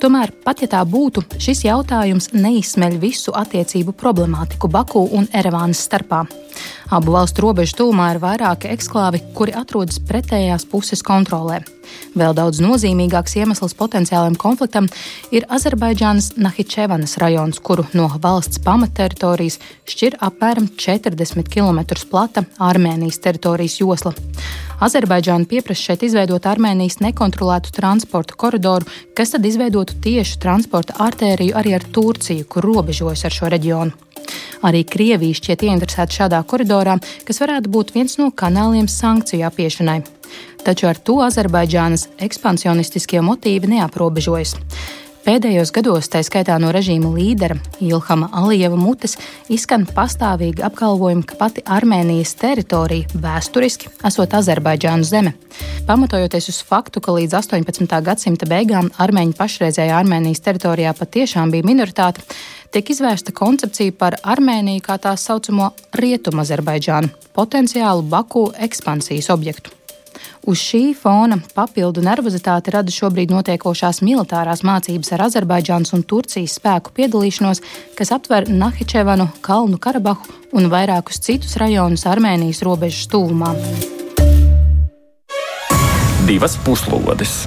[0.00, 6.22] Tomēr, pat ja tā būtu, šis jautājums neizsmeļ visu attiecību problemātiku Baku un Erevānas starpā.
[6.90, 11.60] Abu valstu robežu tūmā ir vairāki eksklāvi, kuri atrodas pretējās puses kontrolē.
[12.18, 14.88] Vēl daudz nozīmīgāks iemesls potenciālajam konfliktam
[15.30, 23.78] ir Azerbaidžānas Nahičevanas rajons, kuru no valsts pamatteritorijas šķir apmēram 40 km plata Armēnijas teritorijas
[23.78, 24.14] josla.
[24.82, 31.78] Azerbaidžāna pieprasa šeit izveidot Armēnijas nekontrolētu transporta koridoru, kas tad izveidotu tiešu transporta artēriju arī
[31.78, 34.09] ar Turciju, kur robežojas ar šo reģionu.
[34.66, 40.00] Arī Krievija šķiet ieinteresēta šādā koridorā, kas varētu būt viens no kanāliem sankciju apiešanai.
[40.64, 44.58] Taču ar to Azerbaidžānas ekspansionistiskie motīvi neaprobežojas.
[45.20, 49.18] Pēdējos gados, tā skaitā no režīma līdera Ilhama Alijeva mutes,
[49.52, 55.34] izskan pastāvīgi apgalvojumi, ka pati Armēnijas teritorija vēsturiski esot Azerbaidžānu zeme.
[55.88, 58.00] Pamatojoties uz faktu, ka līdz 18.
[58.06, 62.24] gadsimta beigām armēņi pašreizējā Armēnijas teritorijā patiešām bija minoritāte,
[62.72, 69.74] tiek izvērsta koncepcija par Armēniju kā tā saucamo Rietumu Azerbaidžānu, potenciālu Baku ekspansijas objektu.
[70.48, 76.94] Uz šī fona papildu nervozitāti rada šobrīd notiekošās militārās mācības ar Azerbaidžānas un Turcijas spēku
[76.96, 77.60] piedalīšanos,
[77.98, 83.54] kas aptver Nahičevanu, Kalnu Karabahu un vairākus citus rajonus Armēnijas robežas tuvumā.
[86.26, 87.42] Divas puslodes!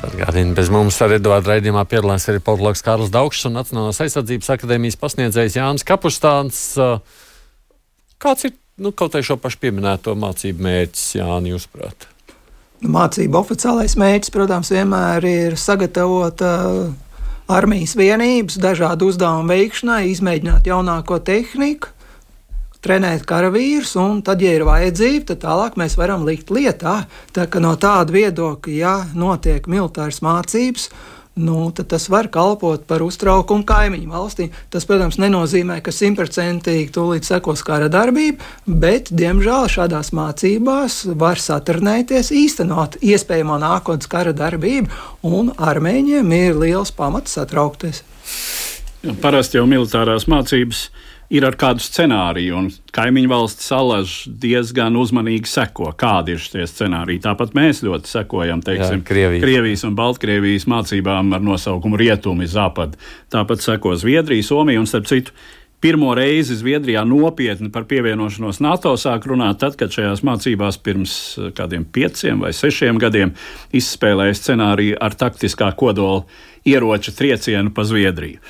[0.00, 4.96] Atgādini, bez mums ar Eduardu raidījumā piedalās arī politologs Kārls Daugšs un Nacionālās aizsardzības akadēmijas
[5.00, 6.62] pasniedzējs Jānis Kapustāns.
[8.20, 12.08] Kāds ir nu, kaut vai šo pašu pieminēto mācību mērķis, Jānis, jūsuprāt?
[12.80, 16.88] Nu, mācību oficiālais mērķis, protams, vienmēr ir sagatavot uh,
[17.52, 21.92] armijas vienības dažādu uzdevumu veikšanai, izmēģināt jaunāko tehniku,
[22.84, 27.04] trenēt karavīrus, un tad, ja ir vajadzība, tad tālāk mēs varam likt lietā.
[27.36, 30.88] Tā kā no tāda viedokļa, ja notiek militāras mācības,
[31.40, 34.48] nu, tad tas var kalpot par uztraukumu kaimiņu valstī.
[34.72, 42.32] Tas, protams, nenozīmē, ka simtprocentīgi tūlīt sekos kara darbība, bet, diemžēl, šādās mācībās var saturnēties,
[42.34, 44.90] īstenot iespējamo nākotnes kara darbību,
[45.28, 48.02] un armēņiem ir liels pamats satraukties.
[49.22, 51.09] Parasti jau militārās mācības ir
[51.46, 57.22] ar kādu scenāriju, un kaimiņu valsts salaž diezgan uzmanīgi seko, kādi ir šie scenāriji.
[57.22, 59.44] Tāpat mēs ļoti sekojam teiksim, Jā, Krievijas.
[59.44, 62.98] Krievijas un Baltkrievijas mācībām ar nosaukumu Rietumi, Zapad.
[63.30, 65.36] Tāpat seko Zviedrija, Somija un starp citu.
[65.80, 71.54] Pirmo reizi Zviedrijā nopietni par pievienošanos NATO sāk runāt tad, kad šajās mācībās pirms eh,
[71.56, 73.32] kādiem pieciem vai sešiem gadiem
[73.72, 76.26] izspēlēja scenāriju ar taktiskā kodola
[76.68, 78.42] ieroča triecienu pa Zviedriju.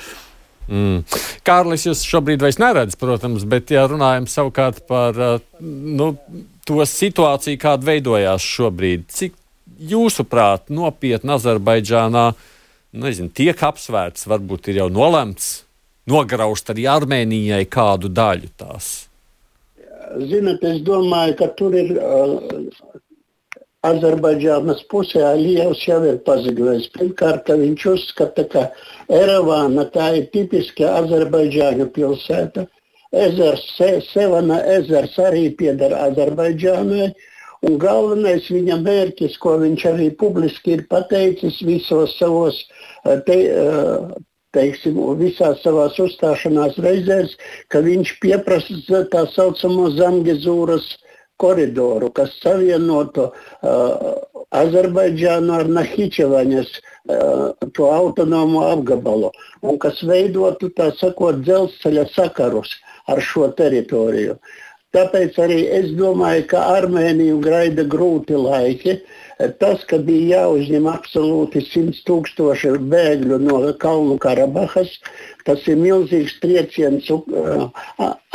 [0.71, 1.01] Mm.
[1.43, 5.17] Kārlis, jūs šobrīd vairs neredzat, protams, bet, ja runājam savukārt par
[5.59, 6.13] nu,
[6.67, 9.35] to situāciju, kāda veidojās šobrīd, cik
[9.91, 12.29] jūsuprāt nopietni Azerbaidžānā
[13.03, 15.51] nezinu, tiek apsvērts, varbūt ir jau nolemts
[16.11, 18.91] nograust arī Armēnijai kādu daļu tās?
[20.27, 22.97] Ziniet, es domāju, ka tur ir uh,
[23.87, 26.89] Azerbaidžānas pusē Alijevs jau ir paziņojis.
[26.97, 28.65] Pirmkārt, viņš uzskata, ka
[29.11, 32.65] Erevāna tā ir tipiska Azerbaidžāņu pilsēta.
[33.11, 37.11] Ezers, Se, Sevana ezers arī pieder Azerbaidžānai.
[37.67, 42.63] Un galvenais viņa mērķis, ko viņš arī publiski ir pateicis visos savos,
[43.05, 44.07] eh, te, eh,
[44.55, 47.35] teiksim, visās savās uzstāšanās reizēs,
[47.69, 54.09] ka viņš pieprasa tā saucamo Zangezūras uh, koridoru, kas savienotu uh,
[54.51, 62.73] Azerbaidžānu ar Nahičevaņas uh, to autonomo apgabalu un kas veidotu, tā sakot, dzelzceļa sakarus
[63.11, 64.35] ar šo teritoriju.
[64.91, 68.97] Tāpēc arī es domāju, ka Armēniju gaida grūti laiki.
[69.61, 74.91] Tas, ka bija jāuzņem absolūti 100 tūkstoši bēgļu no Kalnu Karabahas,
[75.47, 77.69] tas ir milzīgs trieciens uh,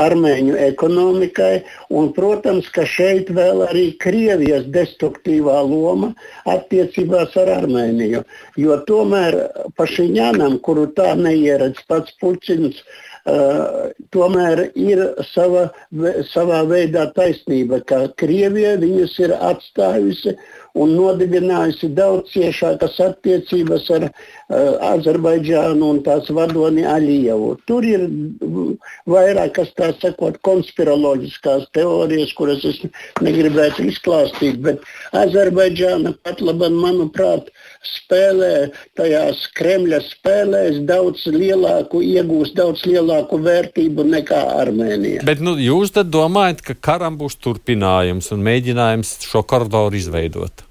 [0.02, 1.62] armēņu ekonomikai.
[1.94, 6.12] Un, protams, ka šeit vēl arī Krievijas destruktīvā loma
[6.50, 8.24] attiecībās ar Armēniju.
[8.60, 9.38] Jo tomēr
[9.78, 12.82] Pašiņānam, kuru tā neieredz pats Puķins,
[13.26, 15.00] Uh, tomēr ir
[15.32, 15.64] sava,
[16.30, 20.36] savā veidā taisnība, ka Krievija viņus ir atstājusi
[20.78, 24.12] un nodibinājusi daudz ciešākas attiecības ar uh,
[24.92, 27.56] Azerbaidžānu un tās vadoni Alijevu.
[27.66, 28.06] Tur ir
[29.10, 32.78] vairākas tā sakot konspiroloģiskās teorijas, kuras es
[33.26, 34.86] negribētu izklāstīt, bet
[35.18, 37.50] Azerbaidžāna pat labam, manuprāt,
[37.86, 38.52] spēlē
[38.98, 45.24] tajās Kremļa spēlēs daudz lielāku, iegūst daudz lielāku vērtību nekā Armēnija.
[45.26, 50.65] Bet nu, jūs domājat, ka karam būs turpinājums un mēģinājums šo koridoru izveidot?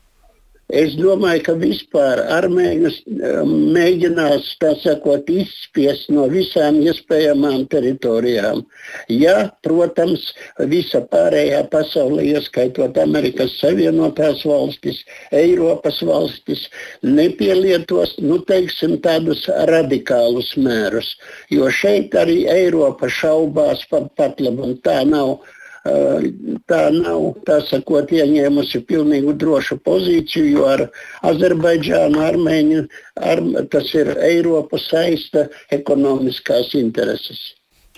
[0.76, 4.50] Es domāju, ka vispār armēņus um, mēģinās
[4.82, 8.60] sakot, izspiest no visām iespējamām teritorijām.
[9.08, 10.26] Ja, protams,
[10.72, 15.00] visa pārējā pasaule, ieskaitot Amerikas Savienotās valstis,
[15.32, 16.68] Eiropas valstis,
[17.08, 21.16] nepielietos nu, teiksim, tādus radikālus mērus.
[21.56, 25.38] Jo šeit arī Eiropa šaubās pat, pat labi, tā nav
[25.86, 30.86] tā nav tā sakot, ieņēmusi pilnīgi drošu pozīciju, jo ar
[31.30, 32.86] Azerbaidžānu, Armēņu
[33.22, 35.46] ar, tas ir Eiropa saista
[35.76, 37.54] ekonomiskās intereses.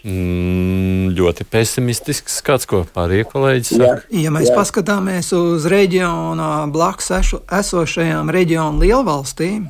[0.07, 4.03] Mm, ļoti pesimistisks skats, ko pārējie kolēģi saka.
[4.11, 4.57] Jā, ja mēs jā.
[4.59, 9.69] paskatāmies uz reģionā blakus esošajām reģionu lielvalstīm,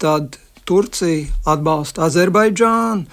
[0.00, 3.06] tad Turcija atbalsta Azerbaidžānu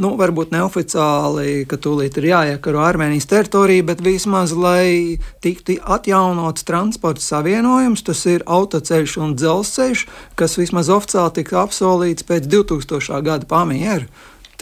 [0.00, 7.24] nu, varbūt neoficiāli, ka tūlīt ir jāiekaro Armēnijas teritorija, bet vismaz, lai tiktu atjaunots transporta
[7.24, 10.04] savienojums, tas ir autoceļš un dzelzceļš,
[10.38, 13.20] kas vismaz oficiāli tika apsolīts pēc 2000.
[13.26, 14.08] gada pamieru.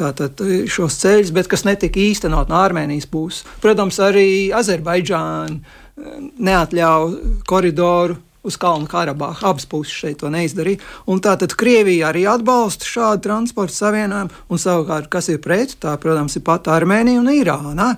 [0.01, 0.41] Tātad
[0.71, 3.45] šos ceļus, bet kas netika īstenot no Armēnijas puses.
[3.61, 9.47] Protams, arī Azerbaidžāna eh, neatļauj koridoru uz Kalnu Karabahu.
[9.47, 10.81] Abas puses šeit to neizdarīja.
[11.11, 16.39] Un tātad Krievija arī atbalsta šādu transporta savienojumu, un savukārt, kas ir pret, tā, protams,
[16.39, 17.95] ir pat Armēnija un Irāna.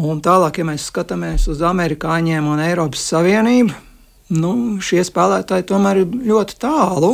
[0.00, 3.74] Un tālāk, ja mēs skatāmies uz amerikāņiem un Eiropas Savienību,
[4.38, 4.52] nu,
[4.84, 7.10] šie spēlētāji tomēr ir ļoti tālu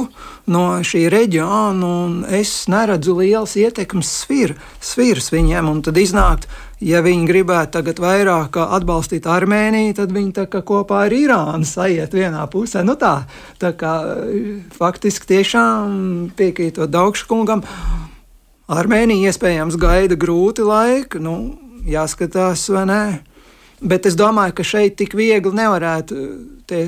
[0.52, 4.10] no šī reģiona, un es neredzu lielas ietekmes
[4.84, 5.70] sviras viņiem.
[5.86, 6.44] Tad iznākt,
[6.80, 12.84] ja viņi gribētu tagad vairāk atbalstīt Armēniju, tad viņi kopā ar Irānu sajiet vienā pusē.
[12.84, 13.26] Nu tā,
[13.60, 13.94] tā kā
[14.76, 17.64] faktiski tiešām piekrītot Daugškungam,
[18.66, 21.54] Armēnija iespējams gaida grūti laiki, nu,
[21.86, 23.02] jāskatās vai nē.
[23.86, 26.16] Bet es domāju, ka šeit tik viegli nevarētu,
[26.70, 26.82] te,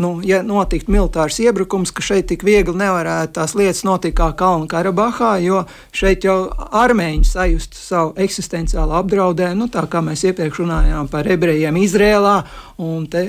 [0.00, 4.68] nu, ja notikt militārs iebrukums, ka šeit tik viegli nevarētu tās lietas notikt kā Kalnu
[4.70, 6.38] Karabahā, jo šeit jau
[6.70, 12.38] armēņi sajust savu eksistenciālu apdraudējumu, nu, tā kā mēs iepriekš runājām par ebrejiem Izrēlā
[12.84, 13.26] un te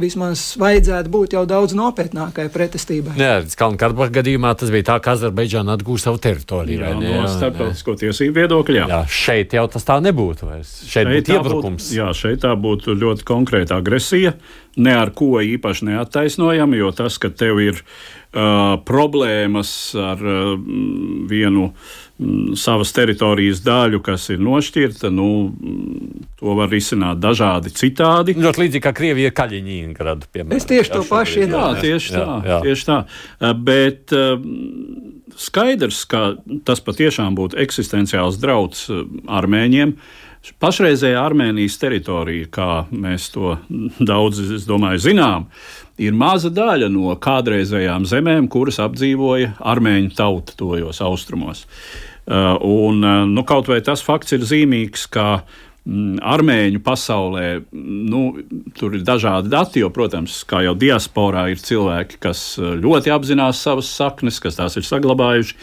[0.00, 3.16] vismaz vajadzētu būt jau daudz nopietnākai pretestībai.
[3.20, 6.82] Jā, Kalnu-Karabahā gadījumā tas bija tā, ka Azerbaidžāna atgūst savu teritoriju.
[6.84, 8.78] Jā, ne, no starptautisko tiesību viedokļa.
[8.82, 8.86] Jā.
[8.92, 10.50] jā, šeit jau tas tā nebūtu.
[10.50, 10.74] Vairs.
[10.84, 11.88] Šeit, šeit būtu iebrukums.
[11.88, 14.36] Būt, jā, šeit tā būtu ļoti konkrēta agresija,
[14.76, 20.52] ne ar ko īpaši neattaisnojama, jo tas, ka tev ir uh, problēmas ar uh,
[21.30, 21.94] vienu uh,
[22.56, 28.36] savas teritorijas daļu, kas ir nošķirta, nu, mm, to var risināt dažādi citādi.
[28.40, 30.56] Ļoti līdzīgi kā Krievija Kaļiņģerāda, piemēram.
[30.56, 31.76] Es tieši to pašu iedomājos.
[31.76, 32.22] Jā, tieši tā.
[32.24, 32.60] Jā, jā.
[32.64, 32.98] Tieši tā.
[33.04, 34.46] Uh, bet uh,
[35.46, 36.22] skaidrs, ka
[36.64, 39.98] tas patiešām būtu eksistenciāls drauds uh, armēņiem.
[40.62, 43.58] Pašreizējā Armēnijas teritorija, kā mēs to
[44.12, 45.50] daudz, es domāju, zinām,
[46.00, 51.64] ir maza daļa no kādreizējām zemēm, kuras apdzīvoja armēņu tauta tojos austrumos.
[52.26, 55.44] Uh, un, uh, nu, kaut vai tas fakts ir zīmīgs, ka
[55.86, 58.22] mm, armēņu pasaulē nu,
[58.76, 63.62] tur ir dažādi dati, jo, protams, kā jau diasporā ir cilvēki, kas uh, ļoti apzinās
[63.62, 65.54] savas saknes, kas tās ir saglabājuši.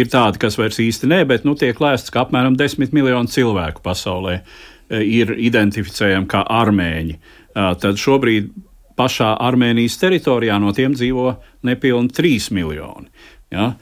[0.00, 3.84] Ir tādi, kas vairs īsti nē, bet nu, tiek lēsts, ka apmēram 10 miljoni cilvēku
[3.84, 4.40] pasaulē
[4.86, 7.16] ir identificējami kā armēņi.
[7.56, 8.52] Tad šobrīd
[8.96, 11.32] pašā Armēnijas teritorijā no tiem dzīvo
[11.68, 13.10] nepilni 3 miljoni.
[13.52, 13.72] Ja?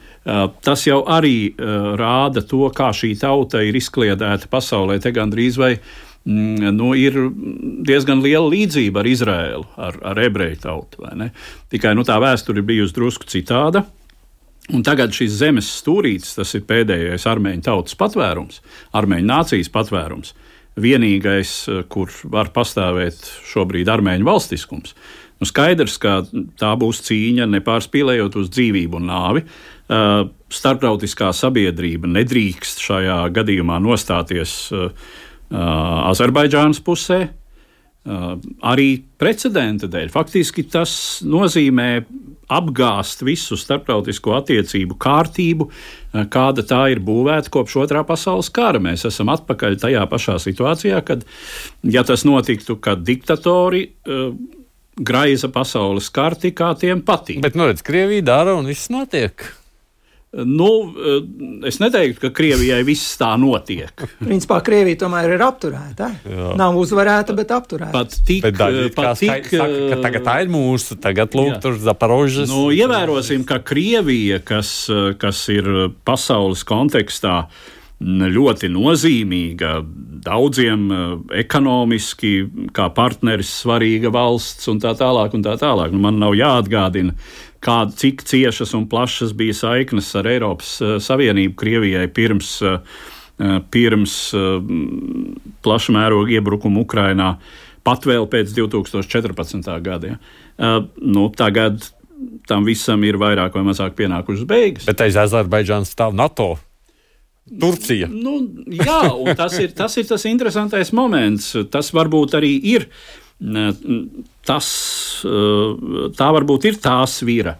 [0.65, 1.53] Tas jau arī
[1.99, 4.99] rāda to, kā šī tauta ir izkliedēta pasaulē.
[5.01, 7.17] Te gandrīz vai mm, nu, ir
[7.87, 11.05] diezgan liela līdzība ar Izraēlu, ar, ar ebreju tautu.
[11.73, 13.85] Tikai nu, tā vēsture ir bijusi drusku citāda.
[14.73, 18.63] Un tagad šis zemes stūrītis, tas ir pēdējais armēņu tautas patvērums,
[18.97, 20.33] armēņu nācijas patvērums
[20.75, 24.95] vienīgais, eh, kur var pastāvēt šobrīd armēņu valstiskums.
[25.39, 26.23] Nu, skaidrs, ka
[26.59, 29.43] tā būs cīņa nepārspīlējot uz dzīvību un nāvi.
[29.85, 34.89] Uh, starptautiskā sabiedrība nedrīkst šajā gadījumā nostāties uh,
[35.51, 37.19] Azerbaidžānas pusē.
[38.05, 40.11] Arī precedenta dēļ.
[40.13, 40.93] Faktiski tas
[41.25, 41.89] nozīmē
[42.53, 45.69] apgāzt visu starptautisko attiecību kārtību,
[46.29, 48.81] kāda tā ir būvēta kopš otrā pasaules kara.
[48.83, 51.25] Mēs esam atpakaļ tajā pašā situācijā, kad,
[51.81, 54.29] ja tas notiktu, kad diktatori uh,
[54.95, 57.41] graiza pasaules karti, kā tiem patīk.
[57.43, 59.49] Bet, nu, redz, Krievija dara un viss notiek.
[60.43, 63.93] Nu, eh, es neteiktu, ka Krievijai viss tā notiek.
[64.19, 66.09] Principā Krievija tomēr ir apturēta.
[66.27, 66.49] Jā.
[66.59, 67.93] Nav uzvarēta, bet apturēta.
[67.95, 71.79] Pat tik, bet daži, pat tik saka, ka tagad tā ir mūsu, tagad lūk, tur
[71.79, 72.51] Zaporožas.
[72.51, 74.73] Nu, ievērosim, ka Krievija, kas,
[75.21, 75.71] kas ir
[76.07, 77.45] pasaules kontekstā,
[78.03, 79.77] ļoti nozīmīga,
[80.25, 80.89] daudziem
[81.31, 82.33] ekonomiski,
[82.75, 85.31] kā partneris, svarīga valsts un tā tālāk.
[85.37, 85.95] Un tā tālāk.
[85.95, 87.15] Nu, man nav jāatgādina,
[87.65, 93.01] kāda, cik ciešas un plašas bija saiknes ar Eiropas uh, Savienību Krievijai pirms, uh,
[93.73, 94.59] pirms uh,
[95.65, 97.35] plaša mēroga iebrukuma Ukrainā,
[97.85, 99.73] pat vēl pēc 2014.
[99.85, 100.15] gada.
[100.15, 100.77] Ja.
[101.01, 101.83] Nu, tagad
[102.47, 104.87] tam visam ir vairāk vai mazāk pienākušas beigas.
[104.87, 106.55] Bet aiz Azerbaidžānas stāv NATO.
[107.45, 108.07] Turcija.
[108.09, 108.39] Nu,
[108.73, 109.01] jā,
[109.37, 111.51] tas ir, tas ir tas interesantais moments.
[111.69, 112.87] Tas varbūt arī ir
[114.45, 114.67] tas,
[115.25, 117.57] eh, tā varbūt ir tā svira,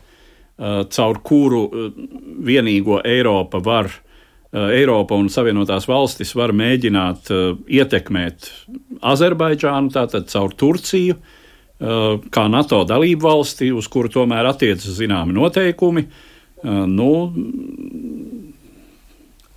[0.58, 2.02] eh, caur kuru eh,
[2.52, 3.92] vienīgo Eiropa var,
[4.56, 7.28] Eiropa un Savienotās valstis var mēģināt
[7.68, 8.46] ietekmēt
[9.04, 11.18] Azerbaidžānu, tātad caur Turciju,
[12.32, 16.06] kā NATO dalību valsti, uz kuru tomēr attiecas zināmi noteikumi.
[16.88, 17.10] Nu,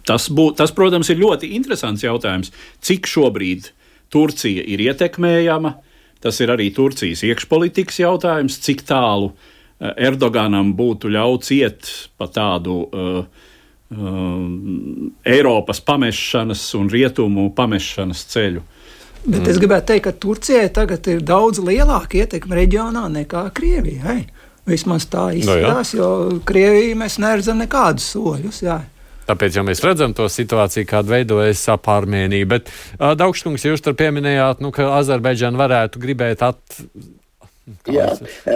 [0.03, 2.51] tas, bū, tas, protams, ir ļoti interesants jautājums,
[2.83, 3.71] cik šobrīd
[4.11, 5.88] Turcija ir ietekmējama, uh,
[6.25, 12.81] Tas ir arī Turcijas iekšpolitikas jautājums, cik tālu eh, Erdoganam būtu ļauts iet pa tādu
[12.89, 13.21] uh,
[13.95, 14.01] uh,
[15.25, 18.65] Eiropas pamešanas un rietumu pamešanas ceļu.
[19.29, 19.49] Bet mm.
[19.53, 24.21] es gribētu teikt, ka Turcijai tagad ir daudz lielāka ietekme reģionā nekā Krievijai.
[24.69, 26.03] Vismaz tā izskatās, no, jā.
[26.03, 28.63] jo Krievijai mēs neredzam nekādus soļus.
[28.67, 28.83] Jā.
[29.29, 32.49] Tāpēc jau mēs redzam to situāciju, kāda veidojas ap Armēniju.
[32.49, 36.81] Bet, uh, Daugškungs, jūs tur pieminējāt, nu, ka Azerbaidžana varētu gribēt at,
[37.93, 38.07] Jā,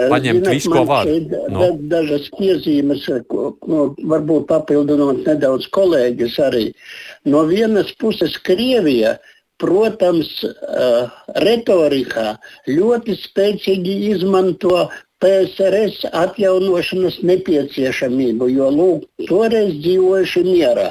[0.09, 1.09] paņemt visu, ko var.
[1.53, 1.67] No.
[1.89, 3.51] Dažas piezīmes, ko
[4.09, 6.65] varbūt papildinot nedaudz kolēģis arī.
[7.29, 9.17] No vienas puses Krievija,
[9.61, 10.31] protams,
[11.45, 12.33] retorikā
[12.69, 14.87] ļoti spēcīgi izmanto
[15.23, 20.89] PSRS atjaunošanas nepieciešamību, jo lūk, toreiz dzīvojuši mierā.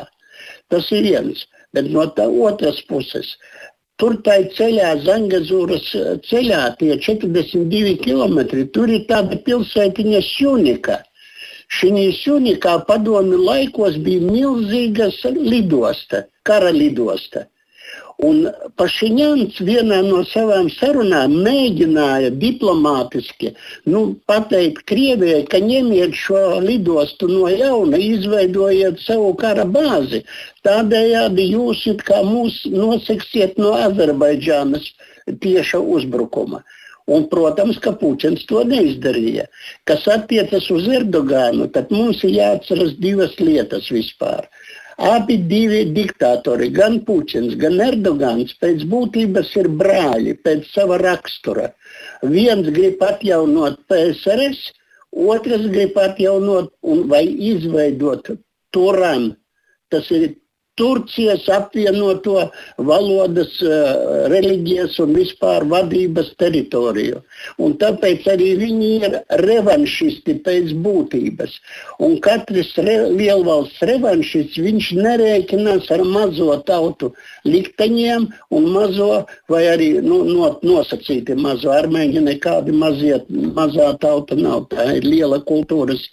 [0.72, 1.44] Tas ir viens.
[1.72, 3.28] Bet no tā otras puses,
[4.00, 5.86] tur tā ceļā, Zangazūras
[6.28, 8.42] ceļā, tie 42 km,
[8.74, 10.98] tur ir tāda pilsētiņa Šunika.
[11.72, 15.08] Šī Šunikā padomi laikos bija milzīga
[15.38, 17.46] lidosta, kara lidosta.
[18.20, 18.44] Un
[18.78, 23.52] Pašiņants vienā no savām sarunām mēģināja diplomātiski
[23.92, 30.22] nu, pateikt Krievijai, ka ņemiet šo lidostu no jauna, izveidojiet savu kara bāzi.
[30.66, 31.86] Tādējādi jūs
[32.28, 34.92] mūs noseksiet no Azerbaidžānas
[35.40, 36.62] tieša uzbrukuma.
[37.06, 39.48] Un, protams, ka Putins to neizdarīja.
[39.90, 44.46] Kas attiecas uz Erdogānu, tad mums ir jāatceras divas lietas vispār.
[44.98, 51.70] Abi divi diktatori, gan Putins, gan Erdogans, pēc būtības ir brāļi, pēc sava rakstura.
[52.22, 54.60] Viens grib atjaunot PSRS,
[55.12, 58.34] otrs grib atjaunot un, vai izveidot
[58.72, 59.32] Turan.
[59.92, 60.34] Tas ir
[60.80, 62.46] Turcijas apvienoto
[62.78, 67.20] valodas, eh, reliģijas un vispār vadības teritoriju.
[67.58, 71.58] Un tāpēc arī viņi ir revanšisti pēc būtības.
[72.00, 77.12] Un katrs re, lielvalsts revanšists, viņš nerēķinās ar mazo tautu
[77.44, 84.70] likteņiem un mazo, vai arī nu, no, nosacīti mazo armēņi, nekādi mazie, mazā tauta nav.
[84.72, 86.08] Tā ir liela kultūras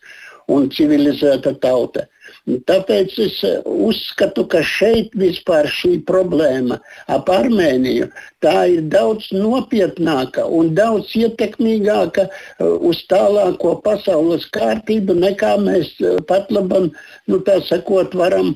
[0.51, 2.10] un civilizēta tauta.
[2.48, 6.80] Tāpēc es eh, uzskatu, ka šeit vispār šī problēma
[7.12, 8.08] ap Armēniju
[8.40, 16.50] ir daudz nopietnāka un daudz ietekmīgāka eh, uz tālāko pasaules kārtību, nekā mēs eh, pat
[16.52, 16.90] labam
[17.28, 18.56] nu, sakot, varam,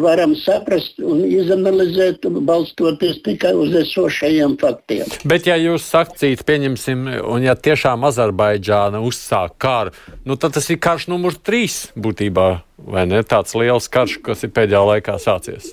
[0.00, 5.08] varam saprast un izanalizēt, balstoties tikai uz esošajiem faktiem.
[5.24, 9.94] Bet, ja jūs sakcīt, pieņemsim, un ja tiešām Azerbaidžāna uzsāk kāru,
[10.28, 12.50] nu, tad tas ir karš numurs trīs būtībā.
[12.84, 15.72] Vai ne tāds liels karš, kas ir pēdējā laikā sācies?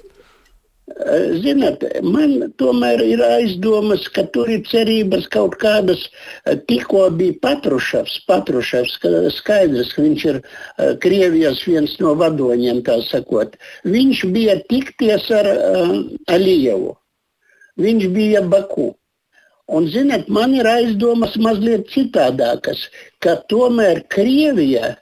[1.41, 6.03] Ziniet, man tomēr ir aizdomas, ka tur ir cerības kaut kādas.
[6.69, 8.97] Tikko bija Patruševs, Patruševs
[9.37, 10.39] skaidrs, ka viņš ir
[11.03, 13.57] Krievijas viens no vadoņiem, tā sakot.
[13.87, 15.93] Viņš bija tikties ar uh,
[16.31, 16.95] Alijevu.
[17.81, 18.91] Viņš bija Baku.
[19.71, 22.89] Un, ziniet, man ir aizdomas mazliet citādākas,
[23.23, 24.97] ka tomēr Krievija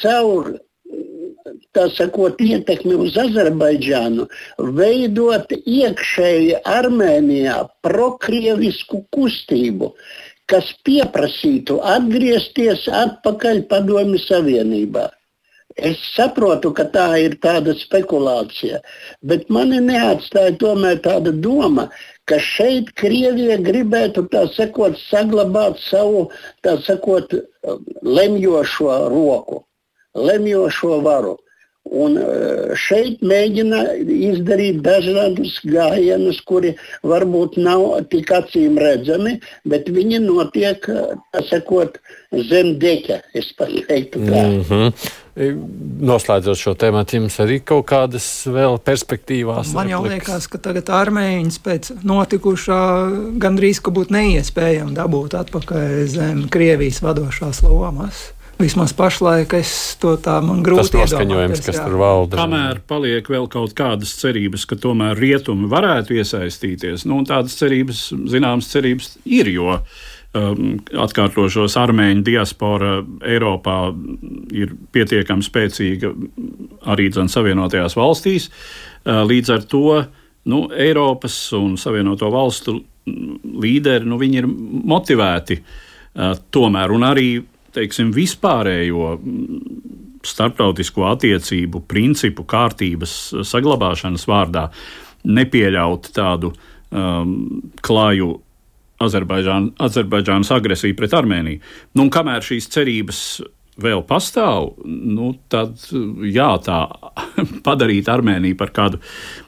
[0.00, 0.56] caur
[1.76, 4.26] tā sakot, ietekmi uz Azerbaidžānu,
[4.78, 9.92] veidot iekšēji Armēnijā prokrievisku kustību,
[10.50, 15.08] kas pieprasītu atgriezties atpakaļ Padomju Savienībā.
[15.78, 18.80] Es saprotu, ka tā ir tāda spekulācija,
[19.22, 21.86] bet mani neatstāja tomēr tāda doma,
[22.26, 24.26] ka šeit Krievija gribētu
[24.56, 26.28] sakot, saglabāt savu
[26.84, 27.32] sakot,
[28.02, 29.64] lemjošo roku,
[30.14, 31.36] lemjošo varu.
[31.90, 40.20] Un eh, šeit mēģina izdarīt dažādus gājienus, kuri varbūt nav tik acīm redzami, bet viņi
[40.26, 41.96] notiek, tā sakot,
[42.50, 43.22] zem deķa.
[43.34, 44.44] Es pat teiktu tā.
[44.44, 45.10] Mm -hmm.
[46.04, 49.72] Noslēdzot šo tēmu, jums arī kaut kādas vēl perspektīvās?
[49.72, 50.28] Man jau replikas?
[50.28, 52.82] liekas, ka tagad armēņus pēc notikušā
[53.38, 58.32] gandrīz ka būtu neiespējami dabūt atpakaļ zem Krievijas vadošās lomas.
[58.60, 61.62] Vismaz pašlaik es to tā man grūti iedomāties.
[61.64, 61.84] kas jā.
[61.86, 62.36] tur valda.
[62.36, 68.68] Kamēr paliek vēl kaut kādas cerības, ka tomēr rietumi varētu iesaistīties, nu, tādas cerības, zināmas
[68.68, 70.74] cerības ir, jo um,
[71.06, 73.78] atkārtošos armēņu diaspora Eiropā
[74.52, 76.12] ir pietiekami spēcīga
[76.92, 78.50] arī dzen, Savienotajās valstīs.
[78.50, 79.86] Uh, līdz ar to
[80.52, 82.76] nu, Eiropas un Savienoto valstu
[83.64, 87.30] līderi nu, ir motivēti uh, tomēr un arī
[87.74, 89.14] teiksim, vispārējo
[90.26, 93.16] starptautisko attiecību principu kārtības
[93.48, 94.66] saglabāšanas vārdā
[95.24, 97.34] nepieļaut tādu um,
[97.84, 98.36] klāju
[99.00, 101.62] Azerbaidžānas agresiju pret Armēniju.
[101.96, 103.20] Nu, kamēr šīs cerības
[103.80, 105.86] vēl pastāv, nu, tad
[106.28, 106.82] jā, tā
[107.66, 109.00] padarīt Armēniju par kādu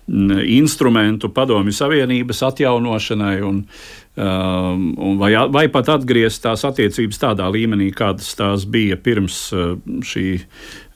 [0.08, 7.86] instrumentu Padomju Savienības atjaunošanai un, uh, Um, vai, vai pat atgriezt tās attiecības tādā līmenī,
[7.96, 9.70] kādas tās bija pirms uh,
[10.04, 10.26] šī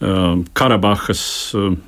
[0.04, 1.22] um, Karabahas
[1.56, 1.78] um,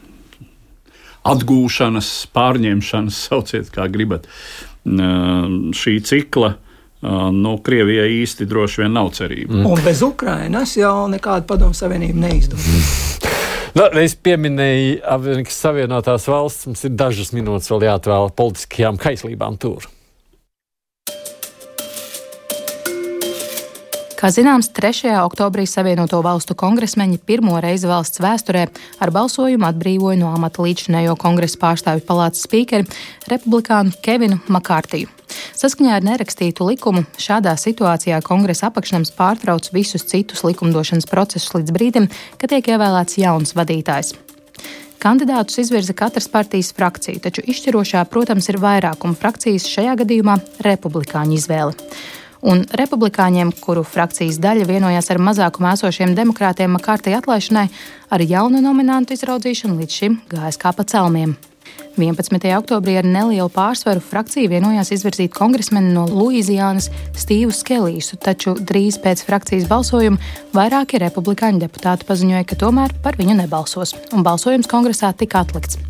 [1.29, 4.24] atgūšanas, pārņemšanas, sauciet kā gribat,
[4.89, 6.55] šī cikla.
[6.99, 9.53] Uh, nu, Krievijai īsti droši vien nav cerība.
[9.53, 9.68] Mm.
[9.68, 13.20] Un bez Ukrainas jau nekāda padomu savienība neizdodas.
[13.76, 16.66] Nu, es pieminēju Amerikas Savienotās valsts.
[16.66, 19.87] Mums ir dažas minūtes vēl jāatvēl politiskajām kaislībām tur.
[24.19, 25.12] Kā zināms, 3.
[25.23, 28.64] oktobrī Savienoto valstu kongresmeņi pirmo reizi valsts vēsturē
[28.99, 32.89] ar balsojumu atbrīvoja no amata līdzinējo kongresa pārstāvju palātas spīkeri
[33.31, 35.07] republikānu Kevinu Makārtiju.
[35.61, 42.11] Saskaņā ar nerakstītu likumu šādā situācijā kongresa apakšnams pārtrauc visus citus likumdošanas procesus līdz brīdim,
[42.43, 44.16] kad tiek ievēlēts jauns vadītājs.
[44.99, 52.18] Kandidātus izvirza katras partijas frakcija, taču izšķirošā, protams, ir vairākuma frakcijas, šajā gadījumā republikāņu izvēle
[52.43, 57.68] un republikāņiem, kuru frakcijas daļa vienojās ar mazākumā esošiem demokrātiem kārtai atlaišanai,
[58.11, 61.36] ar jaunu nominantu izraudzīšanu līdz šim gājis kā pa celmiem.
[61.99, 62.45] 11.
[62.55, 69.24] oktobrī ar nelielu pārsvaru frakcija vienojās izvirzīt kongresmeni no Luizijānas Stīvu Skelīsu, taču drīz pēc
[69.26, 70.20] frakcijas balsojuma
[70.55, 75.80] vairāki republikāņu deputāti paziņoja, ka tomēr par viņu nebalsos, un balsojums kongresā tika atlikts.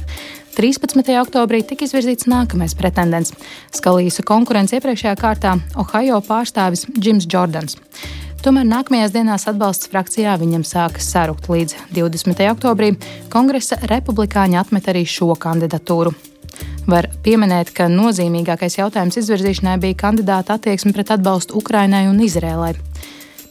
[0.58, 1.04] 13.
[1.22, 3.30] oktobrī tika izvirzīts nākamais pretendents-
[3.78, 7.76] Skalīsa konkurence iepriekšējā kārtā Ohio pārstāvis Jims Jordans.
[8.42, 12.50] Tomēr nākamajās dienās atbalsts frakcijā viņam sākas sarukt līdz 20.
[12.50, 12.96] oktobrī.
[13.30, 16.12] Kongresa republikāņi atmet arī šo kandidatūru.
[16.88, 22.74] Var pieminēt, ka nozīmīgākais jautājums izvirzīšanai bija kandidāta attieksme pret atbalstu Ukrainai un Izrēlai.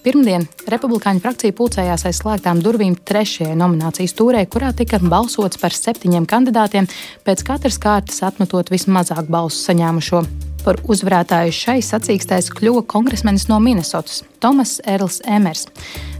[0.07, 6.23] Pirmdien republikāņu frakcija pulcējās aiz slēgtām durvīm trešajai nominācijas tūrē, kurā tika balsots par septiņiem
[6.31, 6.87] kandidātiem,
[7.27, 10.23] pēc katras kārtas atmetot vismazāk balsu saņēmušo.
[10.65, 15.67] Par uzvarētāju šai sacīkstēs kļuva kongresmenis no Minnesotas- Tomas Erls Emers.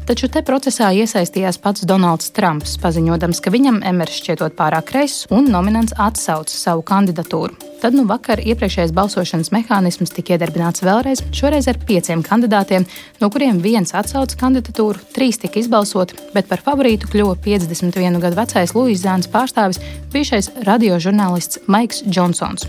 [0.07, 5.49] Taču te procesā iesaistījās pats Donalds Trumps, paziņodams, ka viņam Emers šķietot pārāk kreis un
[5.51, 7.57] nominants atsauca savu kandidatūru.
[7.81, 12.87] Tad nu vakar iepriekšējais balsošanas mehānisms tika iedarbināts vēlreiz, šoreiz ar pieciem kandidātiem,
[13.19, 18.73] no kuriem viens atsauca kandidatūru, trīs tika izbalsoti, bet par favorītu kļuva 51 gadu vecais
[18.79, 19.81] Luisāns pārstāvis,
[20.15, 22.65] bijušais radiožurnālists Maiks Džonsons.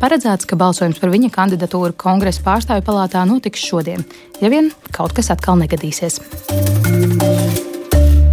[0.00, 4.00] Paredzēts, ka balsojums par viņa kandidatūru kongresa pārstāvju palātā notiks šodien,
[4.40, 6.16] ja vien kaut kas atkal negadīsies.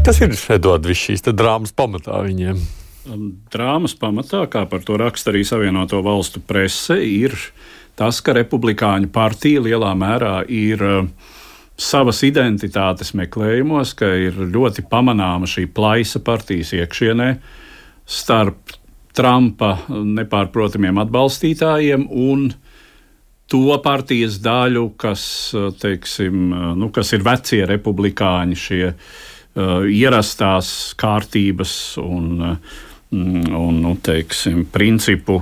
[0.07, 2.61] Kas ir Edvards, šīs drāmas pamatā viņiem?
[3.11, 7.35] Um, drāmas pamatā, kā par to raksta arī Savienoto Valstu prese, ir
[7.99, 11.03] tas, ka Republikāņu partija lielā mērā ir uh,
[11.75, 17.33] savas identitātes meklējumos, ka ir ļoti pamanāma šī plaisa partijas iekšienē
[18.07, 18.77] starp
[19.17, 22.49] Trumpa nepārprotamiem atbalstītājiem un
[23.47, 25.23] to partijas daļu, kas,
[25.81, 31.71] teiksim, nu, kas ir vecie republikāņi, šie uh, ierastās kārtības
[32.03, 32.43] un,
[33.15, 35.41] un nu, teiksim, principu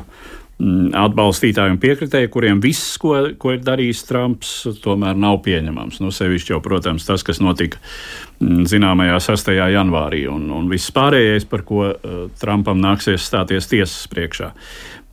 [0.55, 4.51] Mm, atbalstītāji un piekritēji, kuriem viss, ko, ko ir darījis Trumps,
[4.85, 5.99] tomēr nav pieņemams.
[5.99, 9.53] Nu, sevišķi jau, protams, tas, kas notika mm, zināmajā 6.
[9.75, 14.51] janvārī, un, un viss pārējais, par ko uh, Trumpam nāksies stāties tiesas priekšā.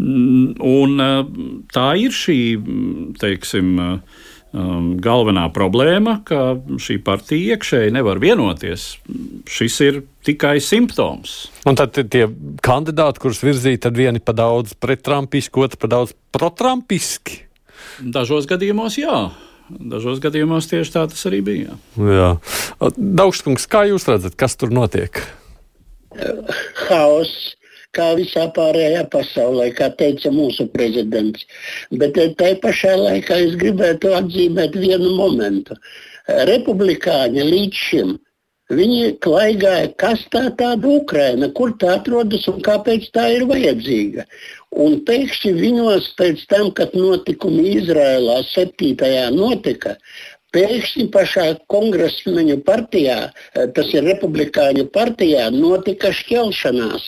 [0.02, 1.22] Mm, un uh,
[1.72, 2.38] tā ir šī,
[3.20, 8.88] teiksim, uh, um, galvenā problēma, ka šī partija iekšēji nevar vienoties.
[9.50, 11.36] Šis ir tikai simptoms.
[11.68, 12.26] Un tad tie
[12.64, 17.42] kandidāti, kurus virzīja, tad vieni pa daudz pretrumpiski, otrs pa daudz protrumpiski.
[18.02, 19.16] Dažos gadījumos jā.
[19.70, 21.78] Dažos gadījumos tieši tā tas arī bija.
[21.96, 22.30] Jā.
[22.96, 25.22] Daugstkungs, kā jūs redzat, kas tur notiek?
[26.88, 27.52] Haoss
[27.96, 31.44] kā visā pārējā pasaulē, kā teica mūsu prezidents.
[31.92, 35.76] Bet tai pašā laikā es gribētu atzīmēt vienu momentu.
[36.48, 38.14] Republikāņi līdz šim
[38.72, 44.24] Viņi klaigāja, kas tā tāda Ukraina, kur tā atrodas un kāpēc tā ir vajadzīga.
[44.72, 48.94] Un pēkšņi viņos pēc tam, kad notikumi Izrēlā 7.
[49.36, 49.98] notika,
[50.56, 57.04] pēkšņi pašā kongresmeņu partijā, eh, tas ir republikāņu partijā, notika šķelšanās.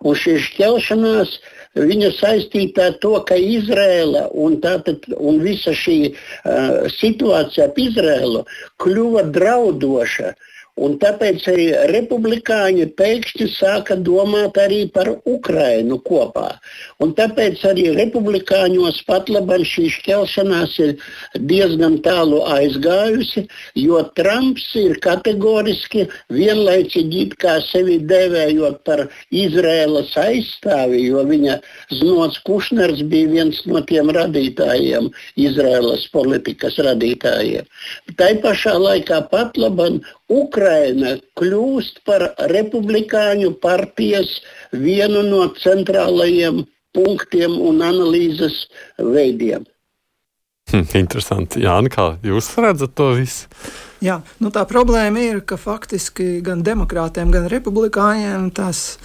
[0.00, 1.36] Un šī šķelšanās
[1.74, 8.44] viņa saistīta ar to, ka Izrēla un, tātad, un visa šī uh, situācija ap Izrēlu
[8.82, 10.32] kļuva draudoša.
[10.32, 10.48] Uh,
[10.80, 16.46] Un tāpēc arī republikāņi pēkšņi sāka domāt arī par Ukrainu kopā.
[17.04, 20.94] Un tāpēc arī republikāņos pat labam šī šķelšanās ir
[21.36, 23.44] diezgan tālu aizgājusi,
[23.76, 31.58] jo Trumps ir kategoriski vienlaicīgi it kā sevi devējot par Izrēlas aizstāvi, jo viņa
[32.00, 37.68] znots Kušners bija viens no tiem radītājiem, Izrēlas politikas radītājiem.
[38.16, 40.00] Tā pašā laikā pat labam
[40.30, 44.38] Ukraina kļūst par republikāņu partijas
[44.72, 46.62] vienu no centrālajiem
[46.92, 48.66] punktiem un analīzes
[48.98, 49.64] veidiem.
[50.70, 51.64] Hm, interesanti.
[51.66, 53.48] Jā, kā jūs redzat to visu?
[54.02, 58.96] Jā, nu tā problēma ir, ka faktiski gan demokrātiem, gan republikāņiem tās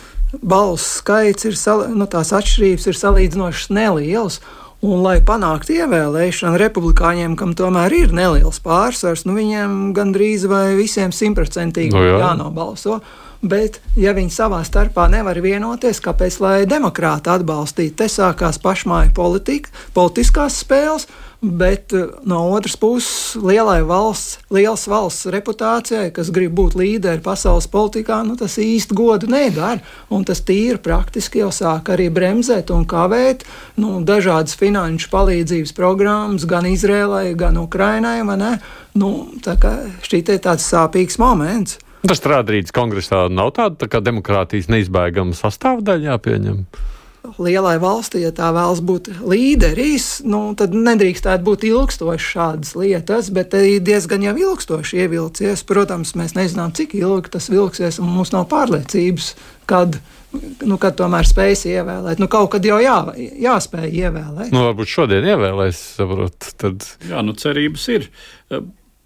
[0.42, 1.58] balsu skaits ir,
[1.94, 4.40] nu, tās atšķirības ir salīdzinoši nelielas.
[4.86, 11.10] Un, lai panāktu ievēlēšanu republikāņiem, kam tomēr ir neliels pārsvars, nu viņiem gandrīz vai visiem
[11.10, 12.20] simtprocentīgi no nu jā.
[12.22, 13.00] jānobalso.
[13.42, 19.74] Bet, ja viņi savā starpā nevar vienoties, kāpēc lai demokrāti atbalstītu, te sākās pašmāju politika,
[19.98, 21.06] politiskās spēles,
[21.42, 27.70] Bet eh, no otras puses, lielai valsts, liels valsts reputācijai, kas grib būt līderi pasaules
[27.70, 29.78] politikā, nu, tas īsti godu nedara.
[30.10, 33.46] Un tas tīri praktiski jau sāk arī bremzēt un kavēt
[33.78, 38.18] nu, dažādas finanšu palīdzības programmas gan Izrēlai, gan Ukrainai.
[38.98, 39.12] Nu,
[39.46, 39.54] tā
[40.02, 41.78] šī ir tāds sāpīgs moments.
[42.08, 46.64] Tas strādājot kongresā, nav tāda tā demokrātijas neizbēgama sastāvdaļa jāpieņem
[47.42, 53.56] lielai valstī, ja tā vēlas būt līderis, nu, tad nedrīkstētu būt ilgstoši šādas lietas, bet
[53.58, 55.66] arī diezgan jau ilgstoši ievilcies.
[55.68, 59.34] Protams, mēs nezinām, cik ilgi tas vilksies, un mums nav pārliecības,
[59.70, 60.00] kad.
[60.68, 62.98] Nu, kad tomēr spējas ievēlēt, nu, kaut kad jau jā,
[63.42, 64.52] jāspēj ievēlēt.
[64.52, 66.50] Nu, varbūt šodien ievēlēs, saprot.
[66.60, 66.84] Tad...
[67.08, 68.10] Jā, nu, cerības ir.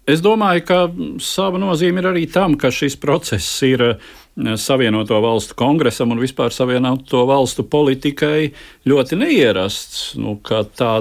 [0.08, 0.78] Es domāju, ka
[1.22, 4.12] sava nozīme ir arī tam, ka šis process ir uh,
[4.56, 8.52] Savienoto valstu kongresam un vispār Savienoto valstu politikai
[8.88, 10.14] ļoti neierasts.
[10.16, 10.92] Nu, tā,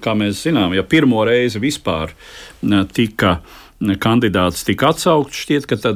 [0.00, 2.14] kā mēs zinām, ja pirmo reizi vispār
[2.96, 3.42] tika
[4.00, 5.92] kandidāts tika atsaukts, šķiet, ka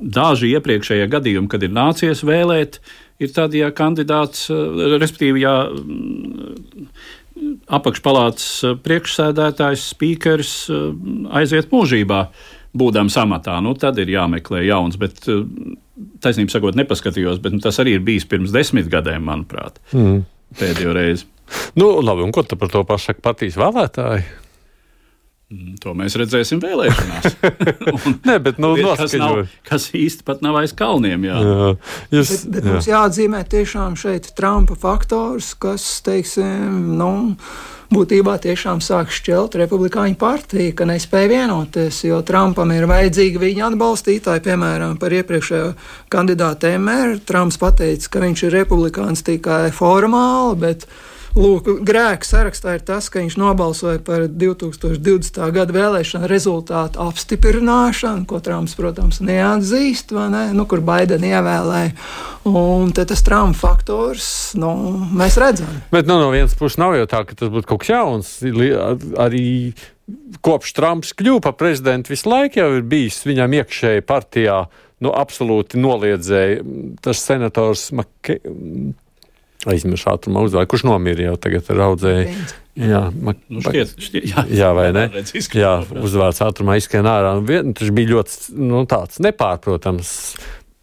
[0.00, 2.80] daži iepriekšējie gadījumi, kad ir nācies vēlēt,
[3.20, 5.54] ir tad, ja kandidāts, respektīvi, ja
[7.70, 10.54] apakšpalātas priekšsēdētājs, spīkers
[11.40, 12.22] aiziet mūžībā,
[12.76, 14.98] būdams amatā, nu, tad ir jāmeklē jauns.
[15.00, 15.22] Bet,
[16.22, 20.22] taisnība sakot, nepaskatījos, bet nu, tas arī ir bijis pirms desmit gadiem, manuprāt, mm.
[20.60, 21.28] pēdējo reizi.
[21.78, 24.26] Nu, labi, un ko par to pašu saka partijas vēlētāji?
[25.50, 27.32] Mm, to mēs redzēsim vēlēšanās.
[28.28, 31.24] Nē, bet nu, kas, nav, kas īsti pat nav aiz kalniem.
[31.26, 31.40] Jā.
[31.42, 31.72] Jā,
[32.14, 32.74] jūs, bet, bet jā.
[32.76, 37.10] mums jāatzīmē tiešām šeit Trumpa faktors, kas, teiksim, nu,
[37.90, 44.46] būtībā tiešām sāk šķelt republikāņu partiju, ka nespēja vienoties, jo Trumpam ir vajadzīgi viņa atbalstītāji,
[44.46, 45.72] piemēram, par iepriekšējo
[46.14, 47.18] kandidātu MR.
[47.26, 50.86] Trumps pateica, ka viņš ir republikāns tikai formāli, bet
[51.38, 55.38] Lūk, grēka sarakstā ir tas, ka viņš nobalsoja par 2020.
[55.54, 60.48] gada vēlēšanu rezultātu apstiprināšanu, ko Trumps, protams, neatzīst, ne?
[60.56, 61.94] nu, kur Baidena ievēlēja.
[62.50, 64.26] Un tas Trumpa faktors
[64.58, 64.72] nu,
[65.14, 65.70] mēs redzam.
[65.94, 68.32] Bet nu, no vienas puses nav jau tā, ka tas būtu kaut kas jauns.
[69.20, 69.44] Arī
[70.42, 74.64] kopš Trumps kļuva par prezidentu, visu laiku jau ir bijis viņam iekšēji partijā.
[75.00, 76.64] Nu, absolūti noliedzēja
[77.04, 78.40] tas senators Make
[79.68, 82.34] aizmirsu ātrumā uzvārdu, kurš nomira jau tagad ar audzēju.
[82.80, 85.04] Jā, ma, nu, šķiet, šķiet, jā, jā, vai ne?
[85.58, 87.34] Jā, uzvārds ātrumā izskan ārā.
[87.76, 90.12] Tas bija ļoti nu, tāds nepārprotams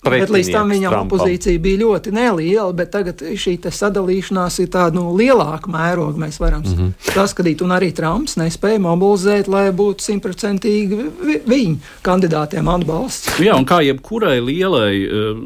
[0.05, 1.07] Bet līdz tam viņam Trumpam.
[1.09, 6.21] opozīcija bija ļoti neliela, bet tagad šī sadalīšanās ir tāda nu, lielāka mēroga.
[6.21, 6.91] Mēs varam mm -hmm.
[7.15, 11.09] saskatīt, un arī Trumps nespēja mobilizēt, lai būtu simtprocentīgi
[11.47, 11.75] viņa
[12.05, 13.39] kandidātiem atbalsts.
[13.41, 15.41] Jā, un kā jebkurai lielai eh,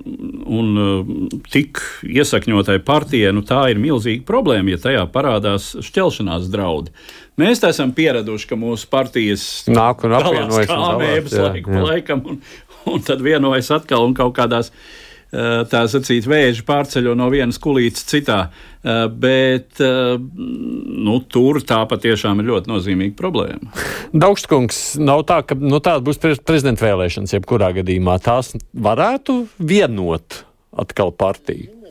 [0.46, 6.92] un eh, tik iesakņotai partijai, nu, tā ir milzīga problēma, ja tajā parādās šķelšanās draudi.
[7.40, 12.42] Mēs esam pieraduši, ka mūsu partijas nāk un apvienojas kā mēbas laiku pa laikam, un,
[12.94, 18.08] un tad vienojas atkal un kaut kādās eh, tā sacīt, vēži pārceļo no vienas kulītes
[18.10, 18.44] citā.
[18.82, 23.74] Eh, bet eh, nu, tur tā patiešām ir ļoti nozīmīga problēma.
[24.24, 30.44] Daugstkungs, nav tā, ka nu, tāda būs prezidenta vēlēšanas, jebkurā gadījumā tās varētu vienot
[30.82, 31.82] atkal partiju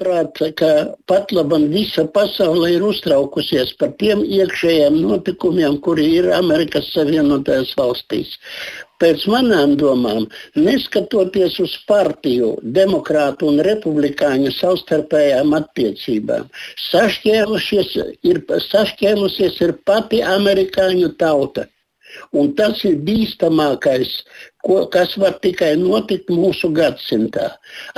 [0.00, 6.92] manuprāt, ka pat labam visa pasaule ir uztraukusies par tiem iekšējiem notikumiem, kuri ir Amerikas
[6.94, 8.38] Savienotajās valstīs.
[9.00, 10.26] Pēc manām domām,
[10.60, 16.48] neskatoties uz partiju, demokrātu un republikāņu savstarpējām attiecībām,
[18.28, 21.66] ir, sašķēlusies ir pati amerikāņu tauta.
[22.34, 24.16] Un tas ir bīstamākais,
[24.66, 27.48] ko, kas var tikai notikt mūsu gadsimtā.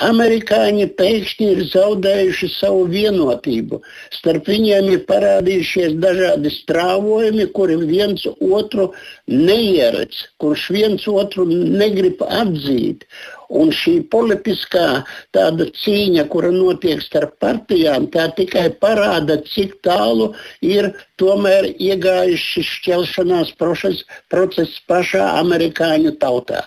[0.09, 3.81] Amerikāņi pēkšņi ir zaudējuši savu vienotību.
[4.15, 8.91] Starp viņiem ir parādījušies dažādi strāvojumi, kuri viens otru
[9.29, 13.07] neieredz, kurš viens otru negrib atzīt.
[13.53, 15.03] Un šī politiskā
[15.35, 20.31] tāda cīņa, kura notiek starp partijām, tā tikai parāda, cik tālu
[20.65, 26.65] ir tomēr iegājis šis šķelšanās process, process pašā amerikāņu tautā.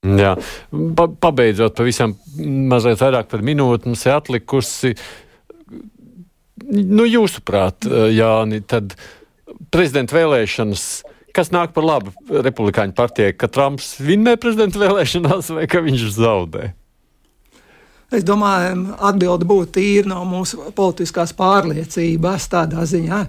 [0.00, 0.32] Jā,
[0.96, 4.94] pa, pabeidzot pavisam mazliet vairāk par minūti, mums ir atlikusi.
[6.70, 8.94] Nu, jūsuprāt, Jāni, tad
[9.72, 10.86] prezidenta vēlēšanas
[11.36, 16.70] kas nāk par labu republikāņu partijai, ka Trumps vinnē prezidenta vēlēšanās vai ka viņš zaudē?
[18.10, 23.20] Es domāju, atbilde būtu tīra no mūsu politiskās pārliecības tādā ziņā.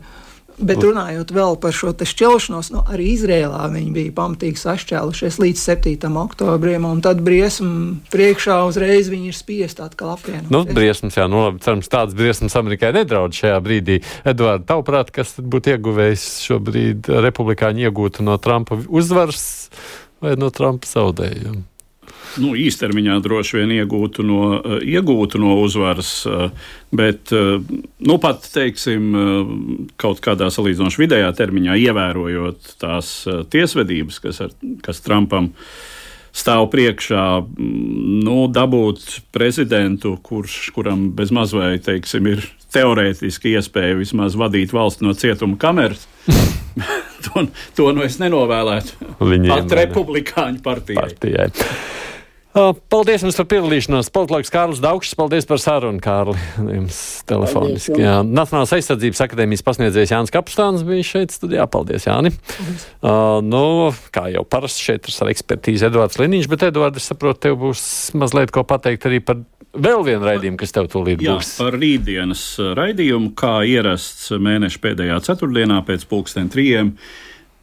[0.62, 6.12] Bet runājot vēl par šo šķelšanos, nu, arī Izrēlā viņi bija pamatīgi sašķēlušies līdz 7.
[6.22, 10.52] oktobrim, un tad briesmu priekšā uzreiz viņi ir spiest atkal apvienot.
[10.54, 14.02] Nu, briesmas, jā, nu, labi, cerams, tādas briesmas Amerikai nedraud šajā brīdī.
[14.28, 19.44] Edvards, tavuprāt, kas būtu ieguvējis šobrīd republikāņu iegūtu no Trumpa uzvaras
[20.22, 21.71] vai no Trumpa zaudējumu?
[22.42, 26.50] Nu, īstermiņā droši vien iegūtu no, eh, iegūtu no uzvaras, eh,
[26.96, 27.58] bet eh,
[28.08, 29.10] nu, pat teiksim,
[30.02, 33.14] kaut kādā salīdzinoši vidējā termiņā, ievērojot tās
[33.52, 34.56] tiesvedības, kas, ar,
[34.86, 35.52] kas Trumpam
[36.36, 44.38] stāv priekšā, mm, nu, dabūt prezidentu, kurš, kuram bez mazliet, teiksim, ir teorētiski iespēja vismaz
[44.40, 46.08] vadīt valsti no cietuma kameras.
[47.26, 49.12] to, to nu es nenovēlētu.
[49.20, 51.04] Viņiem pat republikāņu partijai.
[51.04, 51.50] partijai.
[52.52, 54.10] Paldies jums par piedalīšanos.
[54.12, 56.36] Politologs Kārlis Daugšs, paldies par sarunu, Kārli.
[56.78, 56.98] Jums
[57.30, 57.96] telefoniski.
[58.04, 58.18] Jā.
[58.28, 61.64] Nacionālās aizsardzības akadēmijas pasniedzējs Jānis Kapstāns bija šeit studijā.
[61.72, 62.34] Paldies, Jāni.
[63.00, 63.64] Uh, nu,
[64.12, 67.84] kā jau parasti šeit ir ar ekspertīzi Edvards Liniņš, bet Edvards, es saprotu, tev būs
[68.20, 69.40] mazliet ko pateikt arī par
[69.72, 71.56] vēl vienu raidījumu, kas tev tūlīt Jā, būs.
[71.62, 72.46] Par rītdienas
[72.78, 76.98] raidījumu, kā ierasts mēneša pēdējā ceturtdienā pēc pulksten trījiem,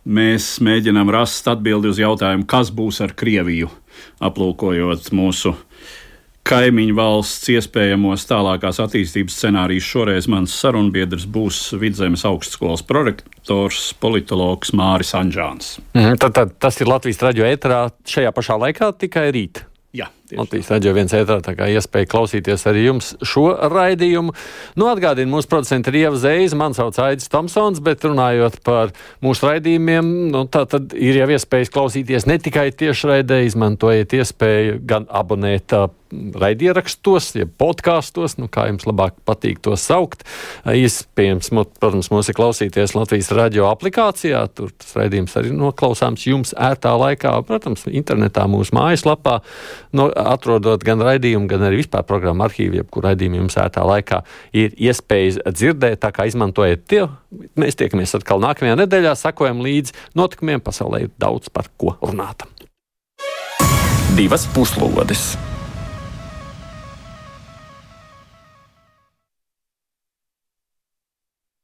[0.08, 3.70] mēs mēģinām rast atbildi uz jautājumu, kas būs ar Krieviju
[4.24, 5.54] aplūkojot mūsu
[6.48, 9.88] kaimiņu valsts iespējamos tālākās attīstības scenārijus.
[9.88, 15.76] Šoreiz mans sarunbiedrs būs Vidzemes augstskolas prorektors, politologs Māris Anģāns.
[15.92, 19.64] Mm, tad, tad tas ir Latvijas radio ēterā šajā pašā laikā tikai rīt.
[19.96, 24.34] Jā, Latvijas raidījā viens ētrā, tā kā iespēja klausīties arī jums šo raidījumu.
[24.76, 28.92] Nu, atgādinu, mūsu producents ir Ieva Zēza, man sauc Aidis Tomsons, bet runājot par
[29.24, 35.08] mūsu raidījumiem, nu, tā tad ir jau iespējas klausīties ne tikai tiešraidē, izmantojiet iespēju gan
[35.08, 35.72] abonēt
[36.12, 40.24] raidierakstos, jeb podkāstos, nu, kā jums labāk patīk to saukt.
[40.68, 41.50] Iespējams,
[41.80, 44.42] protams, mūs ir klausīties Latvijas radio aplikācijā.
[44.54, 47.34] Tur tas raidījums arī noklausāms jums ērtā laikā.
[47.48, 49.38] Protams, internetā mūsu mājaslapā,
[49.96, 54.22] no, atrodot gan raidījumu, gan arī vispār programmu arhīvu, jebkur raidījumu jums ērtā laikā
[54.56, 57.04] ir iespējas dzirdēt, tā kā izmantojiet tie.
[57.58, 60.64] Mēs tiekamies atkal nākamajā nedēļā, sakojam līdzi notikumiem.
[60.64, 62.46] Pasaulē ir daudz par ko runāt.
[64.18, 65.36] Divas puslodes!